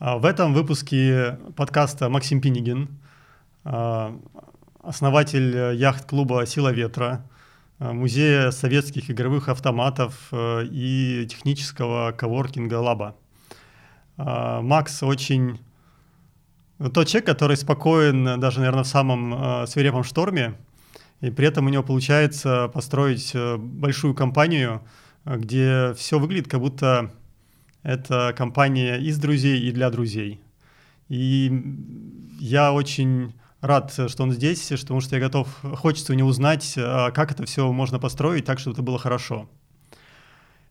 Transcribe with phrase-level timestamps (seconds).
[0.00, 2.88] А, в этом выпуске подкаста Максим Пинигин,
[3.64, 4.18] а,
[4.82, 7.24] основатель яхт-клуба «Сила ветра»,
[7.78, 13.16] а, музея советских игровых автоматов и технического коворкинга «Лаба».
[14.16, 15.60] Макс очень...
[16.92, 20.54] Тот человек, который спокоен даже, наверное, в самом свирепом шторме,
[21.20, 24.82] и при этом у него получается построить большую компанию,
[25.24, 27.10] где все выглядит как будто
[27.84, 30.40] это компания из друзей и для друзей.
[31.08, 31.52] И
[32.40, 37.10] я очень рад, что он здесь, потому что я готов, хочется у него узнать, а,
[37.12, 39.48] как это все можно построить так, чтобы это было хорошо.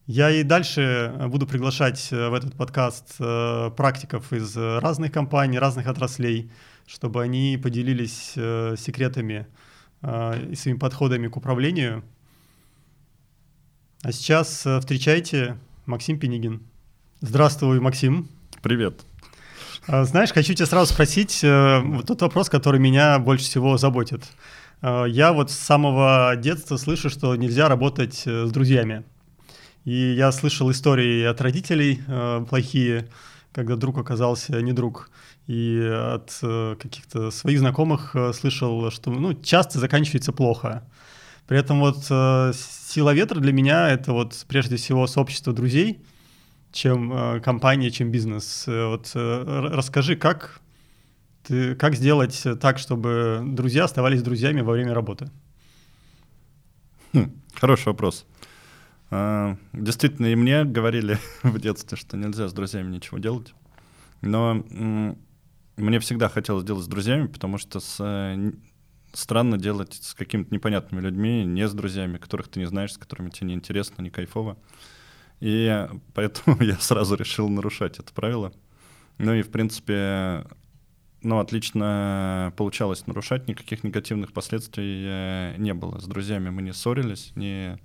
[0.06, 6.52] Я и дальше буду приглашать в этот подкаст э, практиков из разных компаний, разных отраслей,
[6.86, 9.48] чтобы они поделились э, секретами
[10.02, 12.04] э, и своими подходами к управлению.
[14.02, 16.73] А сейчас встречайте Максим Пенигин.
[17.26, 18.28] Здравствуй, Максим.
[18.62, 19.00] Привет.
[19.88, 24.26] А, знаешь, хочу тебя сразу спросить э, вот тот вопрос, который меня больше всего заботит.
[24.82, 29.06] А, я вот с самого детства слышу, что нельзя работать э, с друзьями.
[29.86, 33.08] И я слышал истории от родителей э, плохие,
[33.54, 35.10] когда друг оказался не друг.
[35.48, 36.38] И от
[36.78, 40.84] каких-то своих знакомых слышал, что ну, часто заканчивается плохо.
[41.48, 46.02] При этом вот сила ветра для меня это вот прежде всего сообщество друзей–
[46.74, 48.68] чем э, компания, чем бизнес.
[48.68, 50.60] Э, вот э, расскажи, как
[51.44, 55.30] ты, как сделать так, чтобы друзья оставались друзьями во время работы?
[57.14, 58.26] Хм, хороший вопрос.
[59.74, 63.54] Действительно, и мне говорили в детстве, что нельзя с друзьями ничего делать.
[64.22, 64.66] Но
[65.78, 67.98] мне всегда хотелось делать с друзьями, потому что с,
[69.12, 73.30] странно делать с какими-то непонятными людьми, не с друзьями, которых ты не знаешь, с которыми
[73.30, 74.58] тебе не интересно, не кайфово.
[75.44, 78.54] И поэтому я сразу решил нарушать это правило.
[79.18, 80.46] Ну и, в принципе,
[81.22, 86.00] ну, отлично получалось нарушать, никаких негативных последствий э, не было.
[86.00, 87.78] С друзьями мы не ссорились, не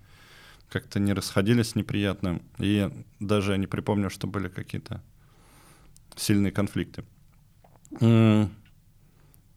[0.68, 2.40] как-то не расходились неприятно.
[2.58, 5.02] И даже не припомню, что были какие-то
[6.14, 7.02] сильные конфликты.
[8.00, 8.48] А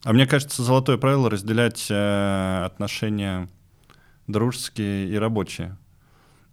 [0.06, 3.48] мне кажется, золотое правило разделять э, отношения
[4.26, 5.78] дружеские и рабочие.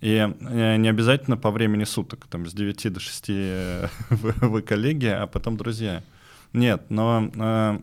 [0.00, 5.06] И э, не обязательно по времени суток, там с 9 до 6 э, вы, коллеги,
[5.06, 6.04] а потом друзья.
[6.52, 7.80] Нет, но э,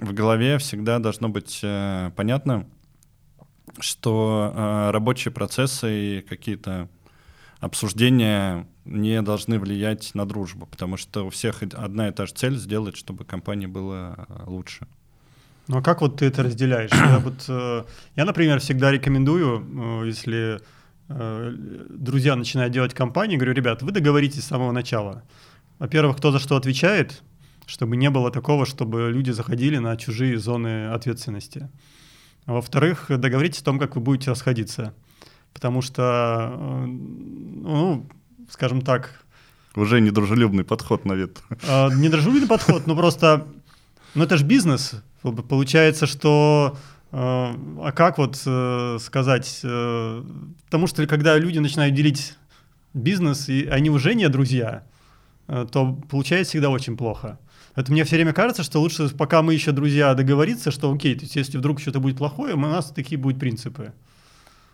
[0.00, 2.66] в голове всегда должно быть э, понятно,
[3.78, 6.88] что э, рабочие процессы и какие-то
[7.60, 12.56] обсуждения не должны влиять на дружбу, потому что у всех одна и та же цель
[12.56, 14.88] сделать, чтобы компании было э, лучше.
[15.68, 16.90] Ну а как вот ты это разделяешь?
[16.90, 17.48] я, вот,
[18.16, 20.60] я, например, всегда рекомендую, если
[21.88, 25.22] друзья начинают делать компании, говорю, ребят, вы договоритесь с самого начала.
[25.78, 27.22] Во-первых, кто за что отвечает,
[27.66, 31.68] чтобы не было такого, чтобы люди заходили на чужие зоны ответственности.
[32.46, 34.94] Во-вторых, договоритесь о том, как вы будете расходиться.
[35.52, 38.06] Потому что, э, ну,
[38.50, 39.24] скажем так...
[39.74, 41.38] Уже недружелюбный подход на вид.
[41.68, 43.46] Э, недружелюбный подход, ну просто...
[44.14, 45.02] Ну это же бизнес.
[45.22, 46.76] Получается, что
[47.12, 49.60] а как вот э, сказать?
[49.62, 50.24] Э,
[50.64, 52.36] потому что когда люди начинают делить
[52.94, 54.84] бизнес, и они уже не друзья,
[55.46, 57.38] то получается всегда очень плохо.
[57.74, 61.22] Это мне все время кажется, что лучше, пока мы еще друзья, договориться, что окей, то
[61.22, 63.92] есть если вдруг что-то будет плохое, у нас такие будут принципы.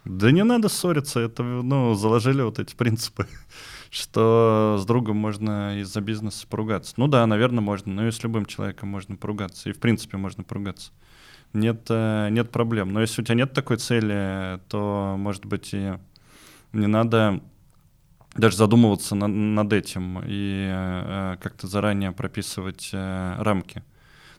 [0.05, 3.27] Да не надо ссориться, это, ну, заложили вот эти принципы,
[3.91, 6.95] что с другом можно из-за бизнеса поругаться.
[6.97, 10.43] Ну да, наверное, можно, но и с любым человеком можно поругаться, и в принципе можно
[10.43, 10.93] поругаться
[11.53, 12.93] нет, э, нет проблем.
[12.93, 15.95] Но если у тебя нет такой цели, то, может быть, и
[16.73, 17.41] не надо
[18.35, 23.83] даже задумываться на, над этим и э, как-то заранее прописывать э, рамки.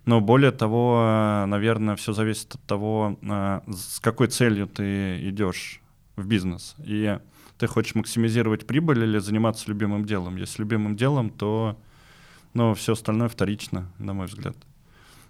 [0.05, 5.81] Но более того, наверное, все зависит от того, э, с какой целью ты идешь
[6.15, 6.75] в бизнес.
[6.79, 7.19] И
[7.57, 10.37] ты хочешь максимизировать прибыль или заниматься любимым делом.
[10.37, 11.77] Если любимым делом, то
[12.53, 14.55] ну, все остальное вторично, на мой взгляд.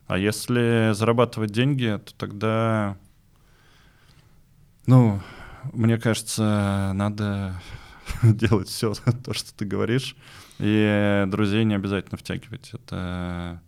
[0.10, 2.98] А если зарабатывать деньги, то тогда,
[4.88, 5.22] ну,
[5.72, 7.62] мне кажется, надо
[8.24, 10.16] делать все то, что ты говоришь,
[10.58, 12.72] и друзей не обязательно втягивать.
[12.74, 13.62] Это,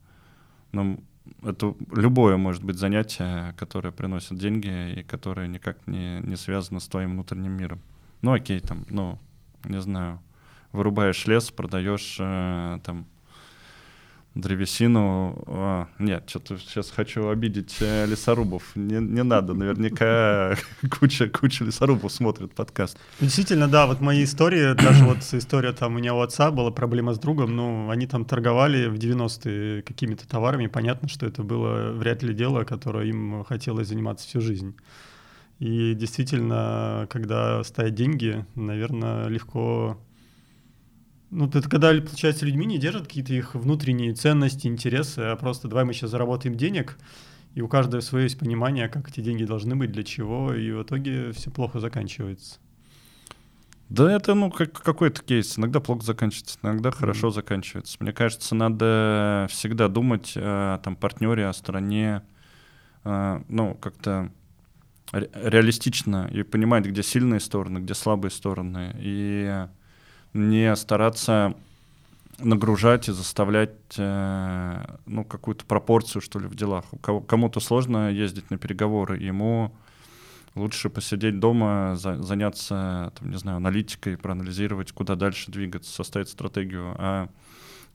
[0.71, 1.03] ну,
[1.43, 6.87] это любое может быть занятие, которое приносит деньги и которое никак не, не связано с
[6.87, 7.81] твоим внутренним миром.
[8.23, 9.19] Ну, окей, там, ну,
[9.63, 10.19] не знаю,
[10.71, 13.05] вырубаешь лес, продаешь э, там
[14.35, 15.43] древесину.
[15.47, 18.63] А, нет, что-то сейчас хочу обидеть э, лесорубов.
[18.75, 20.55] Не, не надо, наверняка
[20.99, 22.97] куча, куча лесорубов смотрит подкаст.
[23.19, 27.13] Действительно, да, вот мои истории, даже вот история там у меня у отца была проблема
[27.13, 32.23] с другом, ну, они там торговали в 90-е какими-то товарами, понятно, что это было вряд
[32.23, 34.75] ли дело, которое им хотелось заниматься всю жизнь.
[35.59, 39.99] И действительно, когда стоят деньги, наверное, легко
[41.31, 45.85] ну, это когда, получается, людьми не держат какие-то их внутренние ценности, интересы, а просто давай
[45.85, 46.97] мы сейчас заработаем денег,
[47.55, 50.83] и у каждого свое есть понимание, как эти деньги должны быть, для чего, и в
[50.83, 52.59] итоге все плохо заканчивается.
[53.89, 55.59] Да это, ну, как какой-то кейс.
[55.59, 56.95] Иногда плохо заканчивается, иногда mm-hmm.
[56.95, 57.97] хорошо заканчивается.
[57.99, 62.21] Мне кажется, надо всегда думать о там, партнере, о стороне,
[63.03, 64.31] э, ну, как-то
[65.11, 68.95] реалистично и понимать, где сильные стороны, где слабые стороны.
[68.97, 69.67] И
[70.33, 71.55] не стараться
[72.39, 76.85] нагружать и заставлять э, ну, какую-то пропорцию, что ли, в делах.
[77.27, 79.71] Кому-то сложно ездить на переговоры, ему
[80.55, 86.95] лучше посидеть дома, за, заняться, там, не знаю, аналитикой, проанализировать, куда дальше двигаться, составить стратегию.
[86.97, 87.29] А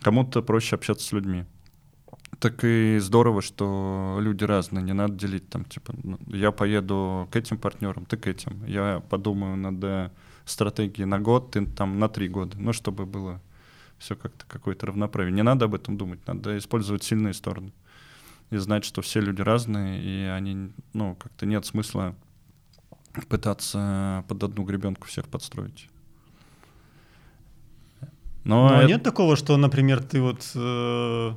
[0.01, 1.45] кому-то проще общаться с людьми.
[2.39, 7.37] Так и здорово, что люди разные, не надо делить там, типа, ну, я поеду к
[7.37, 8.65] этим партнерам, ты к этим.
[8.67, 10.13] Я подумаю над
[10.47, 13.41] стратегии на год, ты там на три года, ну, чтобы было
[13.99, 15.33] все как-то какое-то равноправие.
[15.33, 17.73] Не надо об этом думать, надо использовать сильные стороны
[18.51, 22.15] и знать, что все люди разные, и они, ну, как-то нет смысла
[23.29, 25.89] пытаться под одну гребенку всех подстроить.
[28.45, 28.89] Но, Но это...
[28.89, 30.49] нет такого, что, например, ты вот...
[30.55, 31.33] Э,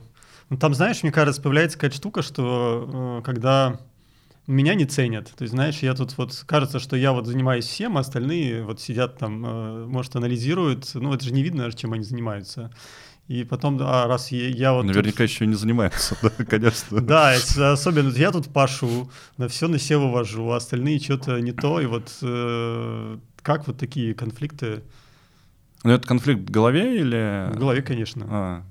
[0.49, 3.79] ну, там, знаешь, мне кажется, появляется какая-то штука, что э, когда
[4.49, 5.31] меня не ценят.
[5.35, 8.81] То есть, знаешь, я тут вот, кажется, что я вот занимаюсь всем, а остальные вот
[8.81, 10.89] сидят там, э, может, анализируют.
[10.95, 12.71] Ну, это же не видно, чем они занимаются.
[13.27, 14.85] И потом, а раз я, я вот...
[14.85, 15.29] Наверняка тут...
[15.29, 16.99] еще не занимаются, да, конечно.
[16.99, 17.35] Да,
[17.71, 21.79] особенно я тут пашу, на все на все вывожу, а остальные что-то не то.
[21.79, 24.81] И вот э, как вот такие конфликты...
[25.83, 27.53] Ну, это конфликт в голове или...
[27.53, 28.25] В голове, конечно.
[28.29, 28.63] А.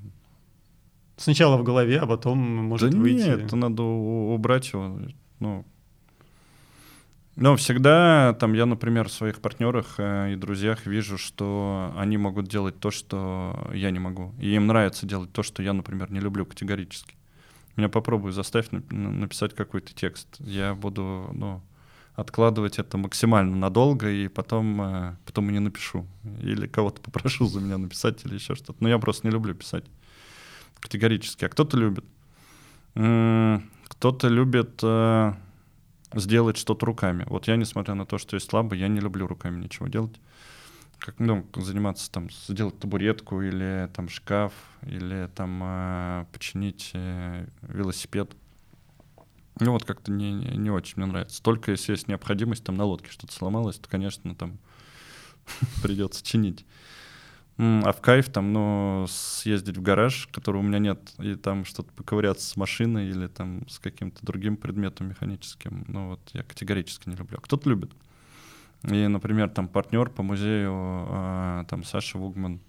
[1.17, 3.27] Сначала в голове, а потом может да выйти...
[3.29, 4.99] нет, это надо убрать его
[5.41, 5.65] ну,
[7.41, 12.49] но всегда там я, например, в своих партнерах э, и друзьях вижу, что они могут
[12.49, 14.35] делать то, что я не могу.
[14.41, 17.15] И им нравится делать то, что я, например, не люблю категорически.
[17.77, 20.27] Меня попробуй заставь написать какой-то текст.
[20.41, 21.63] Я буду, ну,
[22.17, 26.09] откладывать это максимально надолго, и потом, э, потом и не напишу.
[26.43, 28.79] Или кого-то попрошу за меня написать, или еще что-то.
[28.81, 29.85] Но я просто не люблю писать
[30.81, 31.45] категорически.
[31.45, 32.05] А кто-то любит.
[33.89, 35.33] Кто-то любит э,
[36.15, 37.25] сделать что-то руками.
[37.29, 40.21] Вот я, несмотря на то, что я слабый, я не люблю руками ничего делать.
[40.99, 44.53] Как, ну, заниматься там, сделать табуретку или там шкаф,
[44.83, 48.33] или там э, починить э, велосипед.
[49.61, 51.43] Ну вот как-то не, не, не очень мне нравится.
[51.43, 54.59] Только если есть необходимость, там на лодке что-то сломалось, то, конечно, там
[55.83, 56.65] придется чинить.
[57.59, 61.93] А в кайф там, ну, съездить в гараж, которого у меня нет, и там что-то
[61.93, 67.17] поковыряться с машиной или там с каким-то другим предметом механическим, ну вот я категорически не
[67.17, 67.39] люблю.
[67.39, 67.91] А кто-то любит.
[68.85, 72.61] И, например, там партнер по музею, э, там Саша Вугман,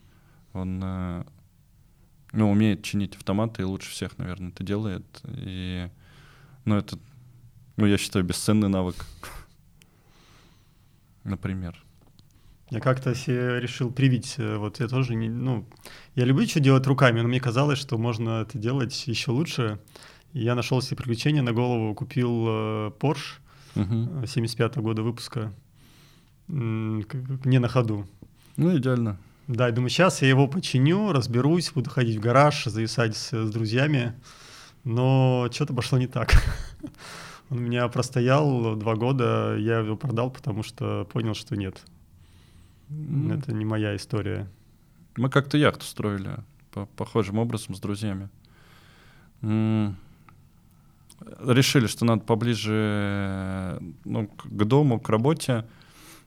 [0.54, 1.24] он, э,
[2.32, 5.06] ну, умеет чинить автоматы и лучше всех, наверное, это делает.
[5.26, 5.88] И,
[6.66, 6.98] ну, это,
[7.78, 8.96] ну, я считаю, бесценный навык.
[11.24, 11.80] Например.
[12.70, 15.66] Я как-то себе решил привить, э, вот я тоже не, ну,
[16.16, 19.80] я люблю что делать руками, но мне казалось, что можно это делать еще лучше.
[20.34, 23.40] И я нашел себе приключение на голову, купил э, Porsche
[23.76, 24.28] uh-huh.
[24.28, 25.52] 75 -го года выпуска,
[26.48, 28.08] не на ходу.
[28.58, 29.18] Ну, идеально.
[29.48, 33.52] Да, я думаю, сейчас я его починю, разберусь, буду ходить в гараж, зависать с, с
[33.52, 34.14] друзьями,
[34.84, 36.34] но что-то пошло не так.
[37.50, 41.82] Он у меня простоял два года, я его продал, потому что понял, что нет,
[42.90, 43.38] Mm.
[43.38, 44.48] Это не моя история.
[45.18, 46.38] Мы как-то яхту строили
[46.72, 48.30] по похожим образом с друзьями.
[49.42, 49.98] М
[51.40, 55.66] решили, что надо поближе ну, к дому, к работе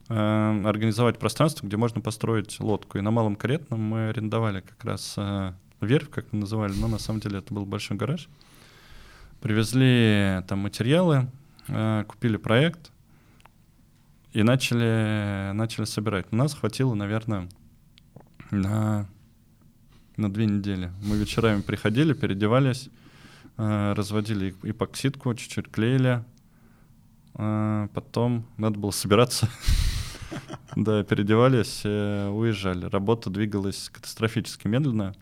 [0.08, 2.98] э, организовать пространство, где можно построить лодку.
[2.98, 6.98] И на Малом Каретном мы арендовали как раз э, верфь, как мы называли, но на
[6.98, 8.28] самом деле это был большой гараж.
[9.40, 11.28] Привезли там материалы,
[11.68, 12.91] э, купили проект,
[14.32, 16.26] и начали, начали собирать.
[16.30, 17.48] У нас хватило, наверное,
[18.50, 19.08] на,
[20.16, 20.90] на две недели.
[21.02, 22.88] Мы вечерами приходили, переодевались,
[23.58, 26.24] э, разводили эпоксидку, чуть-чуть клеили.
[27.34, 29.48] Э, потом надо было собираться.
[30.74, 32.86] Да, переодевались, э, уезжали.
[32.86, 35.14] Работа двигалась катастрофически медленно.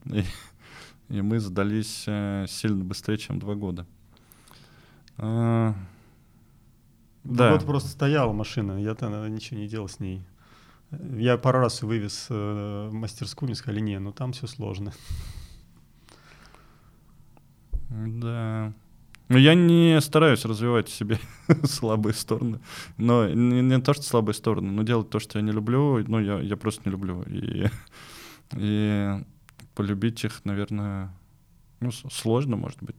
[1.09, 3.85] И, мы сдались э, сильно быстрее, чем два года.
[7.25, 7.53] Да.
[7.53, 10.23] Вот просто стояла машина, я-то ничего не делал с ней.
[11.17, 14.93] Я пару раз вывез э, в мастерскую, мне сказали, не, ну там все сложно.
[17.91, 18.73] Да.
[19.29, 21.21] Ну, я не стараюсь развивать в себе
[21.65, 22.61] слабые стороны.
[22.97, 26.19] Но не, не то, что слабые стороны, но делать то, что я не люблю, ну,
[26.19, 27.23] я, я просто не люблю.
[27.23, 27.67] И,
[28.57, 29.25] и
[29.77, 31.15] полюбить их, наверное,
[31.79, 32.97] ну, сложно, может быть.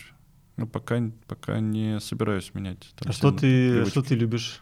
[0.58, 2.94] Но пока, пока не собираюсь менять.
[3.06, 4.62] А что ты, что ты любишь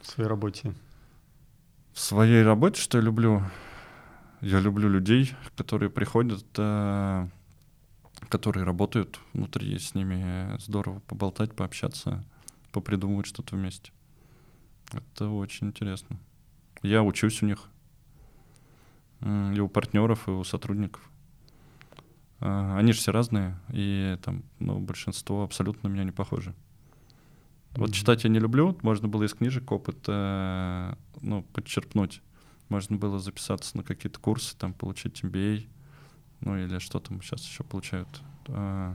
[0.00, 0.74] в своей работе?
[1.92, 3.42] В своей работе, что я люблю?
[4.40, 7.28] Я люблю людей, которые приходят, э,
[8.28, 12.24] которые работают внутри, с ними здорово поболтать, пообщаться,
[12.72, 13.92] попридумывать что-то вместе.
[14.92, 16.18] Это очень интересно.
[16.82, 17.68] Я учусь у них,
[19.22, 21.02] и у партнеров, и у сотрудников.
[22.40, 26.54] А, они же все разные, и там, ну, большинство абсолютно на меня не похожи.
[27.74, 32.22] Вот читать я не люблю, можно было из книжек опыт, э, ну, подчерпнуть.
[32.70, 35.66] Можно было записаться на какие-то курсы, там, получить MBA,
[36.40, 38.08] ну, или что там сейчас еще получают,
[38.48, 38.94] э,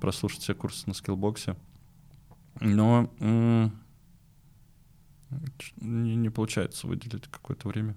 [0.00, 1.56] прослушать все курсы на скиллбоксе.
[2.60, 3.68] Но э,
[5.76, 7.96] не, не получается выделить какое-то время.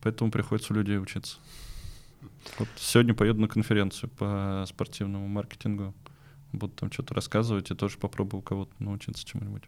[0.00, 1.38] Поэтому приходится у людей учиться.
[2.58, 5.94] Вот сегодня поеду на конференцию по спортивному маркетингу.
[6.52, 9.64] Буду там что-то рассказывать и тоже попробую у кого-то научиться чему-нибудь.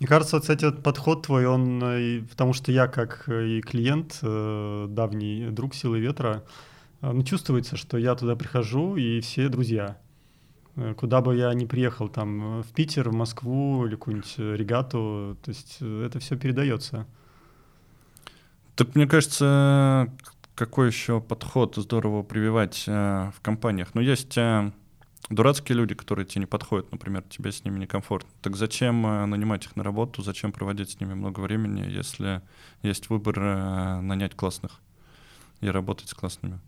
[0.00, 3.60] Мне кажется, вот, кстати, этот подход твой, он, э, потому что я как э, и
[3.60, 6.42] клиент, э, давний друг Силы Ветра,
[7.02, 9.98] ну, чувствуется, что я туда прихожу, и все друзья.
[10.96, 15.78] Куда бы я ни приехал, там, в Питер, в Москву или какую-нибудь регату, то есть
[15.80, 17.06] это все передается.
[18.76, 20.12] Так мне кажется,
[20.60, 23.94] какой еще подход здорово прививать э, в компаниях?
[23.94, 24.70] Ну, есть э,
[25.30, 28.28] дурацкие люди, которые тебе не подходят, например, тебе с ними некомфортно.
[28.42, 32.42] Так зачем э, нанимать их на работу, зачем проводить с ними много времени, если
[32.82, 34.82] есть выбор э, нанять классных
[35.62, 36.60] и работать с классными?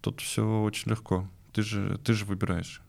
[0.00, 1.28] Тут все очень легко.
[1.52, 2.80] Ты же, ты же выбираешь.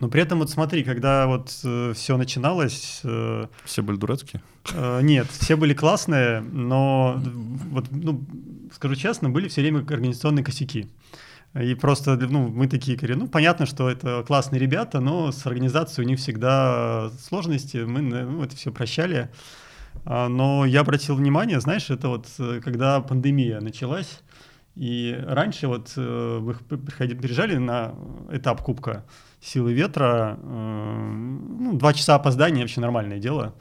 [0.00, 3.00] Но при этом вот смотри, когда вот э, все начиналось...
[3.04, 4.42] Э, все были дурацкие?
[4.72, 7.20] Э, нет, все были классные, но
[7.70, 8.24] вот, ну,
[8.72, 10.88] скажу честно, были все время организационные косяки.
[11.60, 16.04] И просто, ну, мы такие говорим, ну, понятно, что это классные ребята, но с организацией
[16.04, 19.30] у них всегда сложности, мы ну, это все прощали.
[20.04, 24.20] А, но я обратил внимание, знаешь, это вот э, когда пандемия началась,
[24.74, 27.94] и раньше вот э, вы приходили, приезжали на
[28.32, 29.04] этап кубка
[29.44, 33.54] силы ветра, э, ну, два часа опоздания вообще нормальное дело,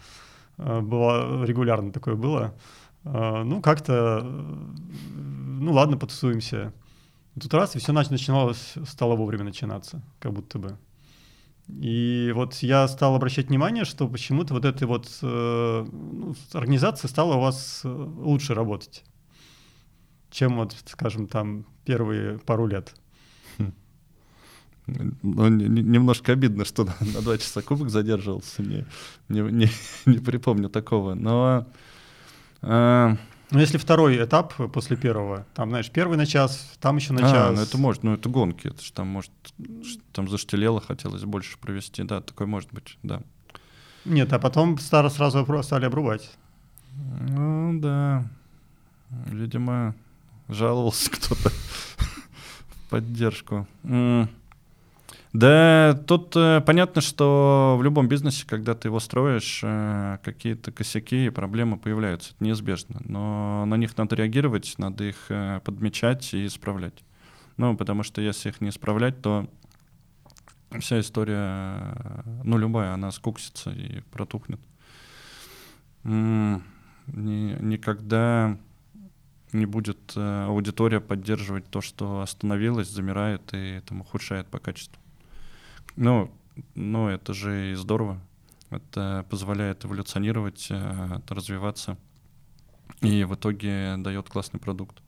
[0.58, 2.54] было регулярно такое было.
[3.04, 6.72] Ну, как-то, ну ладно, потусуемся.
[7.42, 10.78] Тут раз, и все начиналось, стало вовремя начинаться, как будто бы.
[11.68, 17.36] И вот я стал обращать внимание, что почему-то вот эта вот э, ну, организация стала
[17.36, 19.04] у вас лучше работать
[20.34, 22.94] чем вот, скажем, там первые пару лет.
[24.86, 28.62] Ну, немножко обидно, что на, два часа кубок задерживался.
[28.62, 28.86] Не,
[29.30, 29.70] не, не,
[30.06, 31.14] не припомню такого.
[31.14, 31.66] Но
[32.62, 33.16] э...
[33.52, 37.32] Ну, если второй этап после первого, там, знаешь, первый на час, там еще на а,
[37.32, 37.56] час.
[37.56, 39.32] ну это может, ну это гонки, это же там может,
[40.12, 43.22] там заштелело, хотелось больше провести, да, такое может быть, да.
[44.06, 46.32] Нет, а потом старо сразу стали обрубать.
[47.30, 48.26] Ну да,
[49.28, 49.94] видимо,
[50.50, 53.68] жаловался кто-то в поддержку.
[55.34, 61.26] Да, тут э, понятно, что в любом бизнесе, когда ты его строишь, э, какие-то косяки
[61.26, 62.34] и проблемы появляются.
[62.36, 63.02] Это неизбежно.
[63.04, 67.04] Но на них надо реагировать, надо их э, подмечать и исправлять.
[67.58, 69.50] Ну, потому что если их не исправлять, то
[70.80, 71.96] вся история,
[72.44, 74.60] ну, любая, она скуксится и протухнет.
[76.04, 76.62] Ни,
[77.08, 78.58] никогда
[79.52, 85.03] не будет э, аудитория поддерживать то, что остановилось, замирает и там ухудшает по качеству.
[85.96, 86.32] Ну,
[86.76, 88.20] ну это же и здорово.
[88.70, 91.98] Это позволяет эволюционировать, э, развиваться
[93.02, 95.02] и в итоге дает классный продукт.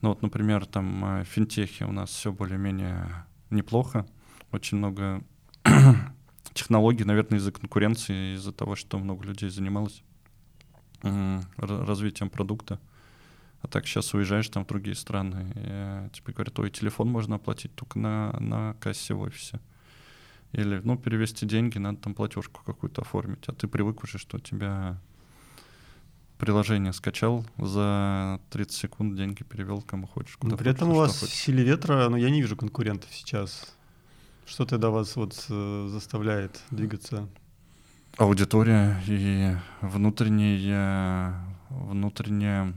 [0.00, 4.06] Ну вот, например, там э, в финтехе у нас все более-менее неплохо.
[4.52, 5.22] Очень много
[6.54, 10.02] технологий, наверное, из-за конкуренции, из-за того, что много людей занималось
[11.56, 12.78] развитием продукта.
[13.62, 17.74] А так сейчас уезжаешь там в другие страны, и тебе говорят, ой, телефон можно оплатить
[17.74, 19.60] только на, на кассе в офисе.
[20.52, 23.48] Или, ну, перевести деньги, надо там платежку какую-то оформить.
[23.48, 24.98] А ты привык уже, что у тебя
[26.38, 30.36] приложение скачал, за 30 секунд деньги перевел кому хочешь.
[30.38, 33.74] Куда при этом у вас в силе ветра, но я не вижу конкурентов сейчас.
[34.46, 37.28] Что тогда вас вот э, заставляет двигаться?
[38.16, 41.34] Аудитория и внутренняя,
[41.68, 42.74] внутренняя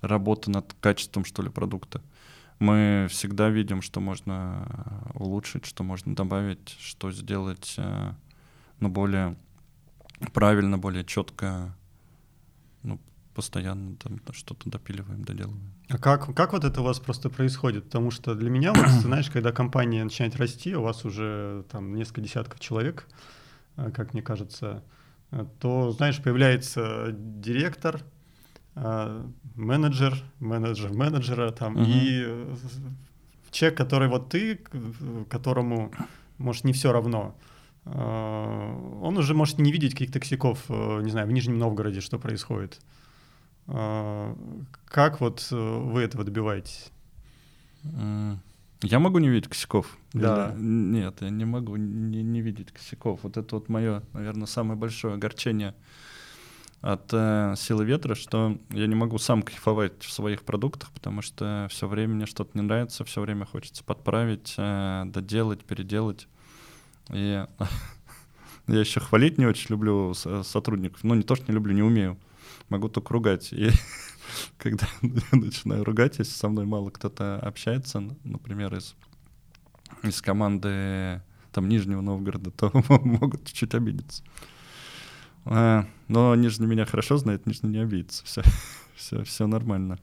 [0.00, 2.02] работа над качеством, что ли, продукта.
[2.58, 8.12] Мы всегда видим, что можно улучшить, что можно добавить, что сделать э,
[8.80, 9.36] ну, более
[10.32, 11.74] правильно, более четко,
[12.82, 12.98] ну,
[13.34, 15.72] постоянно там что-то допиливаем, доделываем.
[15.90, 17.84] А как, как вот это у вас просто происходит?
[17.84, 22.22] Потому что для меня, вот, знаешь, когда компания начинает расти, у вас уже там несколько
[22.22, 23.06] десятков человек,
[23.76, 24.82] э, как мне кажется,
[25.30, 28.00] э, то, знаешь, появляется директор,
[28.76, 31.84] менеджер, менеджер менеджера, там, угу.
[31.86, 32.46] и
[33.50, 34.60] человек, который вот ты,
[35.30, 35.90] которому,
[36.38, 37.34] может, не все равно,
[37.84, 42.80] он уже может не видеть каких-то косяков, не знаю, в Нижнем Новгороде, что происходит.
[43.68, 44.36] А,
[44.86, 46.92] как вот э, вы этого добиваетесь?
[48.82, 49.96] Я могу не видеть косяков?
[50.12, 50.52] Да.
[50.54, 50.62] Или...
[50.62, 53.20] Нет, я не могу не, не видеть косяков.
[53.22, 55.74] Вот это вот мое, наверное, самое большое огорчение
[56.80, 61.66] от э, силы ветра, что я не могу сам кайфовать в своих продуктах, потому что
[61.70, 66.28] все время мне что-то не нравится, все время хочется подправить, э, доделать, переделать.
[67.12, 67.44] И
[68.66, 71.02] я еще хвалить не очень люблю сотрудников.
[71.02, 72.18] Ну, не то, что не люблю, не умею
[72.68, 73.52] могу только ругать.
[73.52, 73.70] И
[74.58, 78.94] когда я начинаю ругать, если со мной мало кто-то общается, например, из,
[80.02, 84.22] из команды там Нижнего Новгорода, то могут чуть-чуть обидеться.
[85.46, 88.24] А, но Нижний меня хорошо знает, Нижний не обидится.
[88.24, 88.42] Все,
[88.96, 89.98] все, все нормально.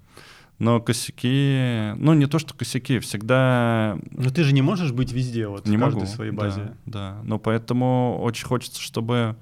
[0.60, 3.98] Но косяки, ну не то, что косяки, всегда...
[4.12, 6.76] Но ты же не можешь быть везде, вот не в каждой могу, своей базе.
[6.86, 9.36] Да, да, но поэтому очень хочется, чтобы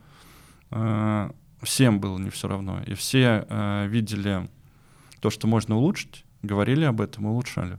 [0.72, 1.32] э,
[1.62, 2.82] всем было не все равно.
[2.88, 4.50] И все э, видели
[5.20, 7.78] то, что можно улучшить, говорили об этом и улучшали.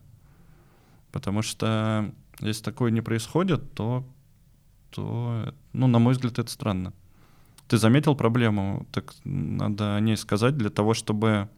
[1.10, 4.06] Потому что если такое не происходит, то,
[4.90, 6.92] то ну, на мой взгляд, это странно.
[7.72, 11.48] Ты заметил проблему, так надо о ней сказать для того, чтобы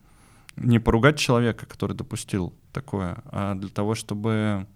[0.54, 4.68] не поругать человека, который допустил такое, а для того, чтобы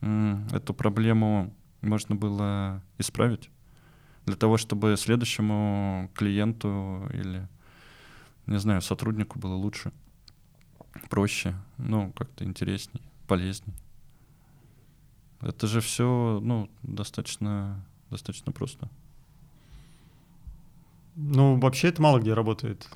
[0.00, 3.50] эту проблему можно было исправить
[4.24, 7.46] для того, чтобы следующему клиенту или,
[8.46, 9.92] не знаю, сотруднику было лучше,
[11.10, 13.74] проще, ну, как-то интересней, полезней.
[15.42, 18.88] Это же все, ну, достаточно, достаточно просто.
[21.16, 22.88] Ну, вообще это мало где работает.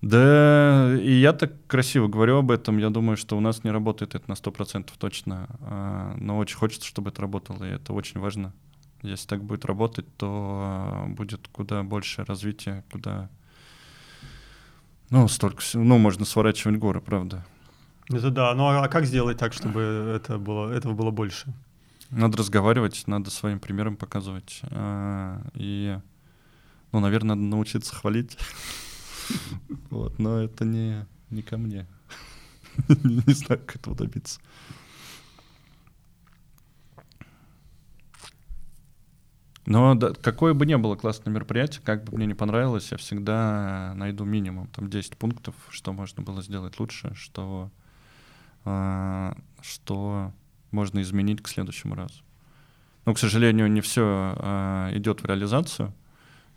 [0.00, 2.78] Да, и я так красиво говорю об этом.
[2.78, 5.48] Я думаю, что у нас не работает это на 100% точно.
[5.60, 8.52] А, но очень хочется, чтобы это работало, и это очень важно.
[9.02, 13.28] Если так будет работать, то будет куда больше развития, куда...
[15.10, 15.62] Ну, столько...
[15.74, 17.44] Ну, можно сворачивать горы, правда.
[18.08, 18.54] Это да.
[18.54, 19.80] Ну, а как сделать так, чтобы
[20.16, 21.52] это было, этого было больше?
[22.10, 24.60] Надо разговаривать, надо своим примером показывать.
[24.70, 25.98] А, и,
[26.92, 28.36] ну, наверное, надо научиться хвалить.
[29.90, 31.86] Вот, но это не, не ко мне.
[32.88, 34.40] Не знаю, как этого добиться.
[39.68, 43.92] Но да, какое бы ни было классное мероприятие, как бы мне не понравилось, я всегда
[43.96, 47.70] найду минимум, там 10 пунктов, что можно было сделать лучше, что,
[48.64, 50.32] э, что
[50.70, 52.22] можно изменить к следующему разу.
[53.04, 55.92] Но, к сожалению, не все э, идет в реализацию,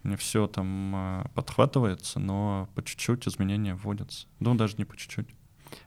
[0.03, 4.27] не все там э, подхватывается, но по чуть-чуть изменения вводятся.
[4.39, 5.27] Ну, даже не по чуть-чуть.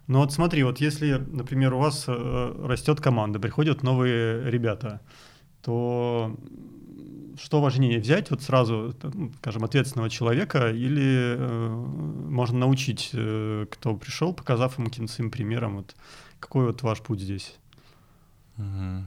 [0.07, 5.01] Ну вот смотри, вот если, например, у вас э, растет команда, приходят новые ребята,
[5.63, 6.37] то
[7.37, 8.95] что важнее, взять вот сразу,
[9.39, 15.97] скажем, ответственного человека или э, можно научить, э, кто пришел, показав ему своим примером, вот
[16.39, 17.59] какой вот ваш путь здесь?
[18.57, 19.05] Угу.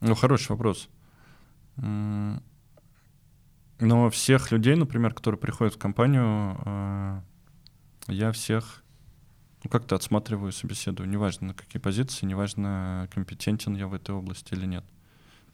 [0.00, 0.88] Ну, хороший вопрос.
[3.80, 7.20] Но всех людей, например, которые приходят в компанию, э,
[8.08, 8.84] я всех
[9.64, 11.08] ну, как-то отсматриваю, собеседую.
[11.08, 14.84] Неважно, на какие позиции, неважно, компетентен я в этой области или нет.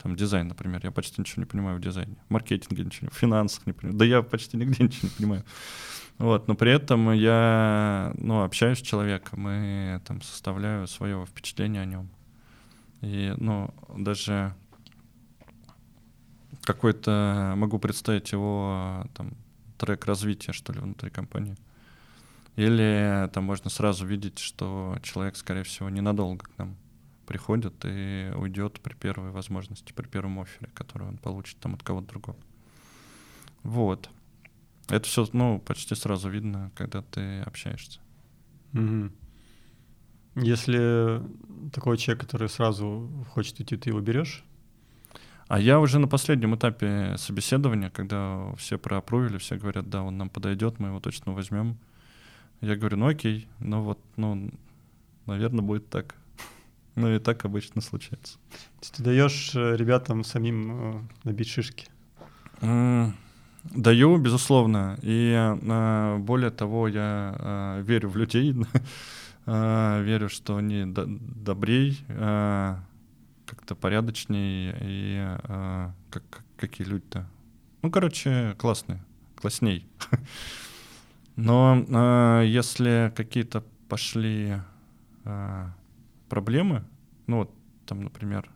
[0.02, 2.16] Там дизайн, например, я почти ничего не понимаю в дизайне.
[2.28, 3.98] Маркетинге ничего, в финансах не понимаю.
[3.98, 5.44] Да я почти нигде ничего не понимаю.
[6.18, 11.86] Вот, но при этом я, ну, общаюсь с человеком и там составляю свое впечатление о
[11.86, 12.10] нем.
[13.00, 14.54] И, ну, даже
[16.72, 19.34] какой-то, могу представить его там
[19.78, 21.56] трек развития, что ли, внутри компании.
[22.56, 26.76] Или там можно сразу видеть, что человек, скорее всего, ненадолго к нам
[27.26, 32.08] приходит и уйдет при первой возможности, при первом офере, который он получит там от кого-то
[32.08, 32.36] другого.
[33.62, 34.10] Вот.
[34.88, 38.00] Это все, ну, почти сразу видно, когда ты общаешься.
[38.72, 39.10] Угу.
[40.36, 41.22] Если
[41.72, 44.44] такой человек, который сразу хочет идти, ты его берешь?
[45.50, 50.28] А я уже на последнем этапе собеседования, когда все проапрувили, все говорят, да, он нам
[50.28, 51.76] подойдет, мы его точно возьмем.
[52.60, 54.52] Я говорю, ну окей, ну вот, ну,
[55.26, 56.14] наверное, будет так.
[56.94, 58.38] Ну и так обычно случается.
[58.50, 61.88] То есть ты даешь э, ребятам самим э, набить шишки?
[62.60, 65.00] Даю, безусловно.
[65.02, 68.54] И э, более того, я верю в людей,
[69.46, 71.98] верю, что они добрей,
[73.50, 75.36] как-то порядочней и
[76.10, 77.28] как, какие люди-то.
[77.82, 79.02] Ну, короче, классные,
[79.34, 79.86] классней.
[81.36, 84.60] Но если какие-то пошли
[86.28, 86.84] проблемы,
[87.26, 87.54] ну вот
[87.86, 88.48] там, например,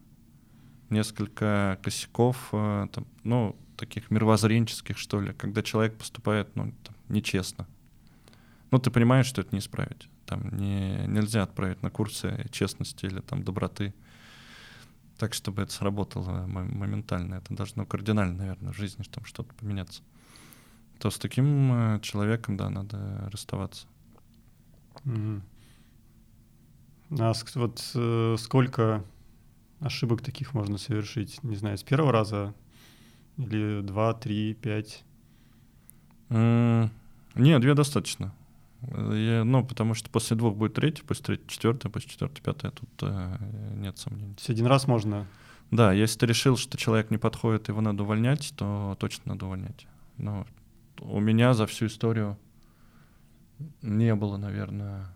[0.91, 7.67] несколько косяков, э, там, ну, таких мировоззренческих, что ли, когда человек поступает, ну, там, нечестно.
[8.71, 10.09] Ну, ты понимаешь, что это не исправить.
[10.27, 13.93] Там не, нельзя отправить на курсы честности или там доброты
[15.19, 17.37] так, чтобы это сработало моментально.
[17.37, 20.03] Это должно кардинально, наверное, в жизни там что-то поменяться.
[20.99, 23.87] То с таким э, человеком, да, надо расставаться.
[27.11, 29.05] А вот э, сколько
[29.81, 31.43] ошибок таких можно совершить?
[31.43, 32.55] Не знаю, с первого раза
[33.37, 35.05] или два, три, пять?
[36.31, 38.33] Нет, две достаточно.
[39.13, 42.89] Я, ну, потому что после двух будет третий, после третьего четвертый, после четвертый пятый, тут
[43.03, 43.37] э,
[43.77, 44.35] нет сомнений.
[44.37, 45.27] Есть один раз можно?
[45.71, 49.87] Да, если ты решил, что человек не подходит, его надо увольнять, то точно надо увольнять.
[50.19, 50.47] Но
[51.01, 52.39] у меня за всю историю
[53.83, 55.07] не было, наверное,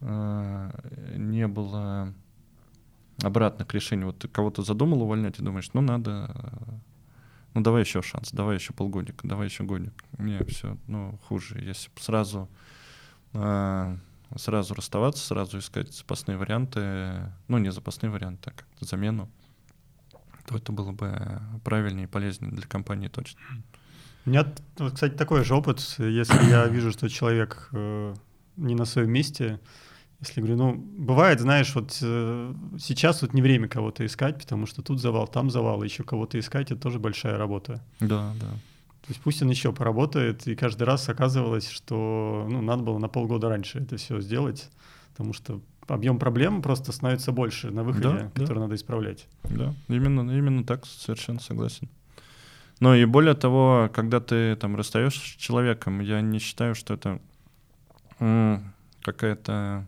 [0.00, 0.70] э,
[1.16, 2.12] не было
[3.22, 4.04] обратных решений.
[4.04, 6.89] Вот ты кого-то задумал увольнять и думаешь, ну надо, э,
[7.54, 9.92] ну давай еще шанс, давай еще полгодика, давай еще годик.
[10.18, 11.60] Не, все, ну хуже.
[11.60, 12.48] Если сразу
[13.32, 13.96] э,
[14.36, 19.28] сразу расставаться, сразу искать запасные варианты, ну не запасные варианты, а как замену,
[20.46, 23.40] то это было бы правильнее и полезнее для компании точно.
[24.26, 25.80] У меня, вот, кстати, такой же опыт.
[25.98, 28.14] Если я вижу, что человек э,
[28.56, 29.60] не на своем месте,
[30.20, 34.82] если говорю, ну, бывает, знаешь, вот э, сейчас вот не время кого-то искать, потому что
[34.82, 37.82] тут завал, там завал, еще кого-то искать, это тоже большая работа.
[38.00, 38.46] Да, да.
[39.00, 43.08] То есть пусть он еще поработает, и каждый раз оказывалось, что ну, надо было на
[43.08, 44.70] полгода раньше это все сделать,
[45.12, 48.60] потому что объем проблем просто становится больше на выходе, да, который да.
[48.62, 49.26] надо исправлять.
[49.44, 51.88] Да, именно, именно так, совершенно согласен.
[52.78, 57.20] Ну и более того, когда ты там расстаешься с человеком, я не считаю, что это
[59.02, 59.86] какая-то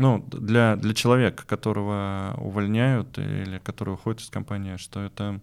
[0.00, 5.40] ну, для, для человека, которого увольняют или который уходит из компании, что это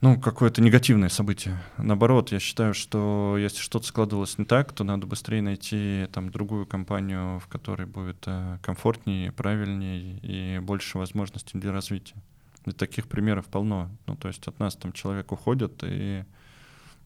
[0.00, 1.56] ну, какое-то негативное событие.
[1.78, 6.66] Наоборот, я считаю, что если что-то складывалось не так, то надо быстрее найти там другую
[6.66, 12.16] компанию, в которой будет э, комфортнее, правильнее и больше возможностей для развития.
[12.64, 13.90] И таких примеров полно.
[14.06, 16.24] Ну, то есть от нас там человек уходит и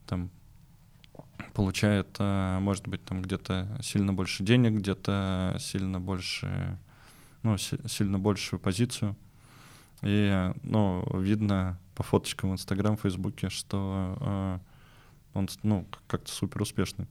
[0.06, 0.30] там
[1.54, 6.78] получает, э, может быть, там где-то сильно больше денег, где-то сильно больше,
[7.42, 9.16] ну, сильно большую позицию.
[10.02, 14.58] И, ну, видно по фоточкам в Инстаграм, Фейсбуке, что э,
[15.34, 17.06] он, ну, как-то супер успешный.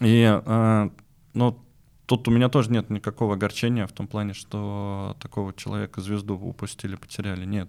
[0.00, 0.90] И, э,
[1.34, 1.64] ну,
[2.06, 6.96] тут у меня тоже нет никакого огорчения в том плане, что такого человека звезду упустили,
[6.96, 7.44] потеряли.
[7.44, 7.68] Нет.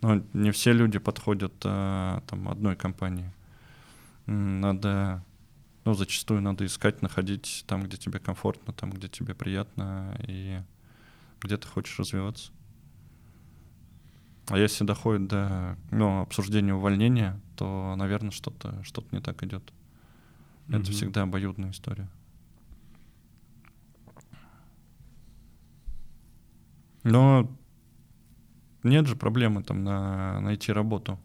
[0.00, 3.30] Но не все люди подходят э, там одной компании
[4.30, 5.24] надо,
[5.84, 10.60] ну, зачастую надо искать, находить там, где тебе комфортно, там, где тебе приятно и
[11.40, 12.52] где ты хочешь развиваться.
[14.48, 19.72] А если доходит до ну, обсуждения увольнения, то, наверное, что-то что не так идет.
[20.66, 20.80] Mm-hmm.
[20.80, 22.08] Это всегда обоюдная история.
[27.02, 27.50] Но
[28.82, 31.18] нет же проблемы там на, найти работу.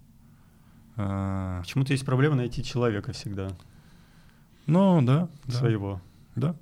[0.98, 1.62] А...
[1.62, 3.50] Почему-то есть проблема найти человека всегда.
[4.68, 5.30] Ну, да.
[5.48, 6.02] Своего.
[6.36, 6.56] Да.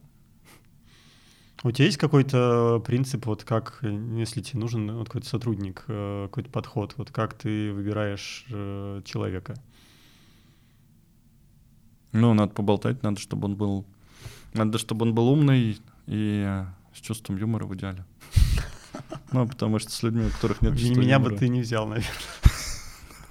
[1.63, 6.49] У тебя есть какой-то принцип, вот как, если тебе нужен вот какой-то сотрудник, э, какой-то
[6.49, 9.55] подход, вот как ты выбираешь э, человека?
[12.11, 13.85] Ну, надо поболтать, надо, чтобы он был,
[14.53, 18.05] надо, чтобы он был умный и с чувством юмора в идеале.
[19.31, 22.13] Ну, потому что с людьми, у которых нет чувства Меня бы ты не взял, наверное.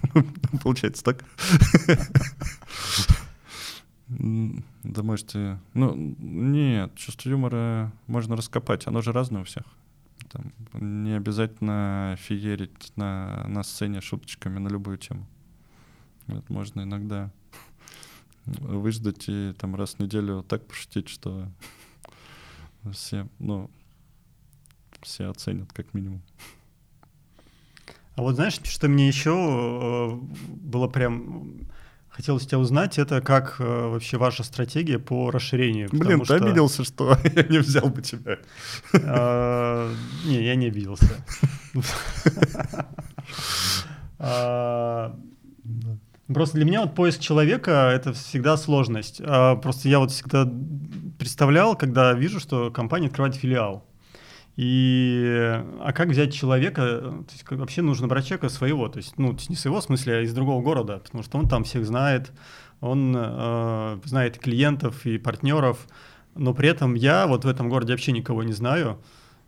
[0.63, 1.25] Получается так.
[4.09, 5.59] Да можете...
[5.75, 8.87] Ну, нет, чувство юмора можно раскопать.
[8.87, 9.65] Оно же разное у всех.
[10.31, 15.27] там, не обязательно феерить на, на сцене шуточками на любую тему.
[16.27, 17.31] Вот можно иногда
[18.45, 21.49] выждать и там раз в неделю так пошутить, что
[22.93, 23.71] все, ну,
[25.03, 26.23] все оценят как минимум.
[28.15, 31.69] А вот знаешь, что мне еще э, было прям
[32.13, 35.89] хотелось тебя узнать, это как э, вообще ваша стратегия по расширению?
[35.91, 36.35] Блин, ты что...
[36.37, 38.39] обиделся, что я не взял бы тебя?
[38.93, 39.91] А,
[40.25, 41.25] не, я не обиделся.
[44.25, 45.17] А,
[46.33, 49.21] просто для меня вот поиск человека— это всегда сложность.
[49.25, 50.49] А, просто я вот всегда
[51.19, 53.85] представлял, когда вижу, что компания открывает филиал.
[54.57, 59.35] И, а как взять человека, то есть вообще нужно брать человека своего, то есть, ну,
[59.49, 62.33] не своего в смысле, а из другого города, потому что он там всех знает,
[62.81, 65.87] он э, знает клиентов и партнеров,
[66.35, 69.01] но при этом я вот в этом городе вообще никого не знаю,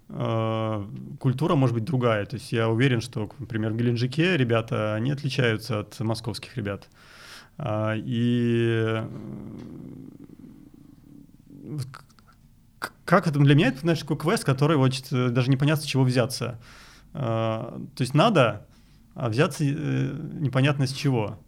[0.09, 0.87] э,
[1.21, 5.81] культура может быть другая, то есть я уверен, что, например, в Геленджике ребята, они отличаются
[5.81, 6.89] от московских ребят,
[7.59, 9.03] э, и
[13.05, 16.05] как это для меня это, знаешь, такой квест, который вот э, даже непонятно с чего
[16.05, 16.61] взяться.
[17.13, 18.67] А, то есть надо,
[19.15, 21.39] а взяться э, непонятно с чего.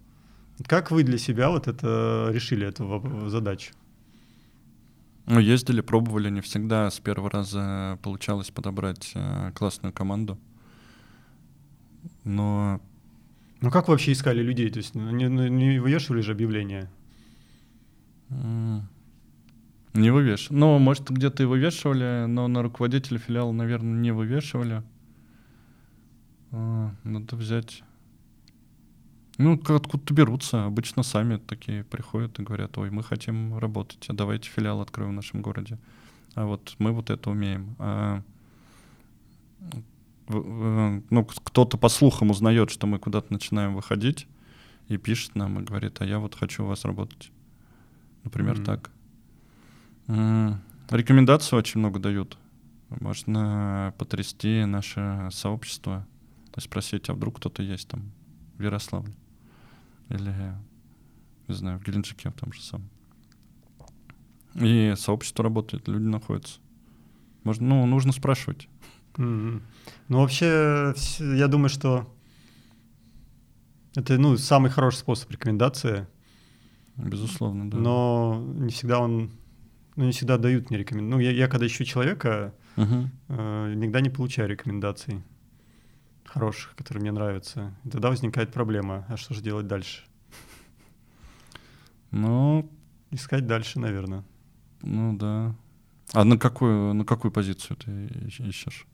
[0.66, 3.72] Как вы для себя вот это решили, эту задачу?
[5.26, 10.38] Ну, ездили, пробовали, не всегда с первого раза получалось подобрать э, классную команду.
[12.24, 12.80] Но...
[13.60, 14.70] Ну как вообще искали людей?
[14.70, 16.90] То есть ну, не, ну, не вывешивали же объявления?
[19.96, 20.58] Не вывешивали.
[20.58, 24.82] Ну, может, где-то и вывешивали, но на руководителя филиала, наверное, не вывешивали.
[26.52, 27.82] А, надо взять.
[29.38, 30.64] Ну, откуда-то берутся.
[30.64, 35.14] Обычно сами такие приходят и говорят, ой, мы хотим работать, а давайте филиал откроем в
[35.14, 35.78] нашем городе.
[36.34, 37.76] А вот мы вот это умеем.
[37.78, 38.22] А,
[40.28, 44.26] ну, кто-то по слухам узнает, что мы куда-то начинаем выходить
[44.88, 47.30] и пишет нам и говорит, а я вот хочу у вас работать.
[48.24, 48.64] Например, mm-hmm.
[48.64, 48.90] так.
[50.08, 52.38] Рекомендации очень много дают.
[53.00, 56.06] Можно потрясти наше сообщество,
[56.52, 58.12] то есть спросить, а вдруг кто-то есть там
[58.56, 59.12] в Ярославле
[60.08, 60.54] или,
[61.48, 62.88] не знаю, в Геленджике в том же самом.
[64.54, 66.60] И сообщество работает, люди находятся.
[67.42, 68.68] Можно, ну, нужно спрашивать.
[69.14, 69.62] Mm-hmm.
[70.08, 72.06] Ну, вообще, я думаю, что
[73.94, 76.06] это, ну, самый хороший способ рекомендации.
[76.96, 77.78] Безусловно, да.
[77.78, 79.30] Но не всегда он
[79.96, 81.16] ну, не всегда дают мне рекомендации.
[81.16, 83.08] Ну, я, я когда ищу человека, uh-huh.
[83.28, 85.22] э, иногда не получаю рекомендаций
[86.24, 87.74] хороших, которые мне нравятся.
[87.84, 89.06] И тогда возникает проблема.
[89.08, 90.04] А что же делать дальше?
[92.10, 92.70] Ну...
[93.12, 94.24] Искать дальше, наверное.
[94.82, 95.54] Ну да.
[96.12, 98.08] А на какую, на какую позицию ты
[98.48, 98.86] ищешь?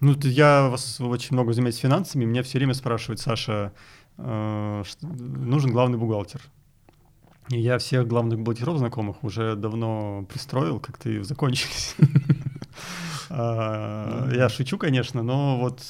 [0.00, 3.72] Ну, я вас очень много занимаюсь финансами, меня все время спрашивают, Саша,
[4.18, 6.42] э, нужен главный бухгалтер.
[7.48, 11.94] Я всех главных бухгалтеров знакомых уже давно пристроил, как-то и закончились.
[13.28, 15.80] А, я шучу, конечно, но вот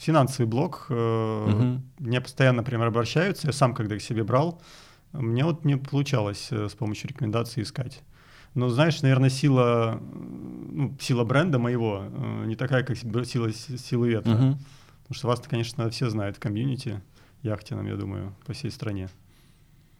[0.00, 4.60] финансовый блок, э, мне постоянно, например, обращаются, я сам, когда их себе брал,
[5.12, 8.02] мне вот не получалось э, с помощью рекомендаций искать.
[8.54, 14.32] Но знаешь, наверное, сила, ну, сила бренда моего э, не такая, как сила силы ветра.
[14.32, 17.00] Потому что вас, конечно, все знают в комьюнити,
[17.42, 19.08] яхтином, я думаю, по всей стране.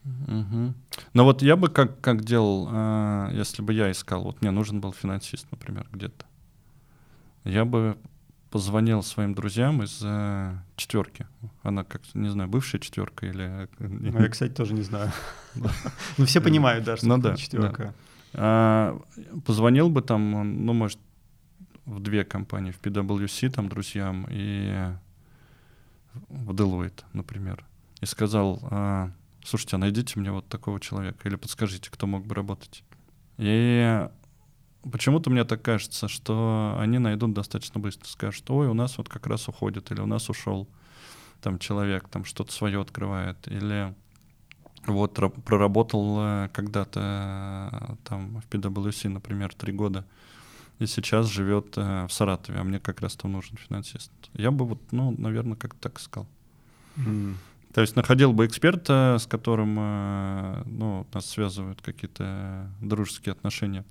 [0.04, 0.74] Угу.
[1.14, 4.80] Ну вот я бы как, как делал, э, если бы я искал, вот мне нужен
[4.80, 6.24] был финансист, например, где-то.
[7.44, 7.96] Я бы
[8.50, 11.26] позвонил своим друзьям из э, четверки.
[11.62, 13.68] Она как, не знаю, бывшая четверка или...
[13.78, 15.10] Ну, я, кстати, тоже не знаю.
[16.18, 17.94] Ну, все понимают, да, что ну, да, четверка.
[18.34, 19.00] А,
[19.44, 20.98] позвонил бы там, ну, может,
[21.86, 24.92] в две компании, в PwC, там, друзьям, и
[26.28, 27.64] в Deloitte, например,
[28.00, 29.10] и сказал, а,
[29.44, 32.84] слушайте, а найдите мне вот такого человека или подскажите, кто мог бы работать.
[33.38, 34.08] И
[34.90, 39.26] почему-то мне так кажется, что они найдут достаточно быстро, скажут, ой, у нас вот как
[39.26, 40.68] раз уходит, или у нас ушел
[41.40, 43.94] там человек, там что-то свое открывает, или
[44.86, 50.06] вот проработал э, когда-то э, там в PwC, например, три года,
[50.78, 54.10] и сейчас живет э, в Саратове, а мне как раз там нужен финансист.
[54.34, 56.26] Я бы вот, ну, наверное, как так сказал.
[56.96, 57.34] Mm.
[57.72, 63.84] То есть находил бы эксперта, с которым э, ну, нас связывают какие-то дружеские отношения.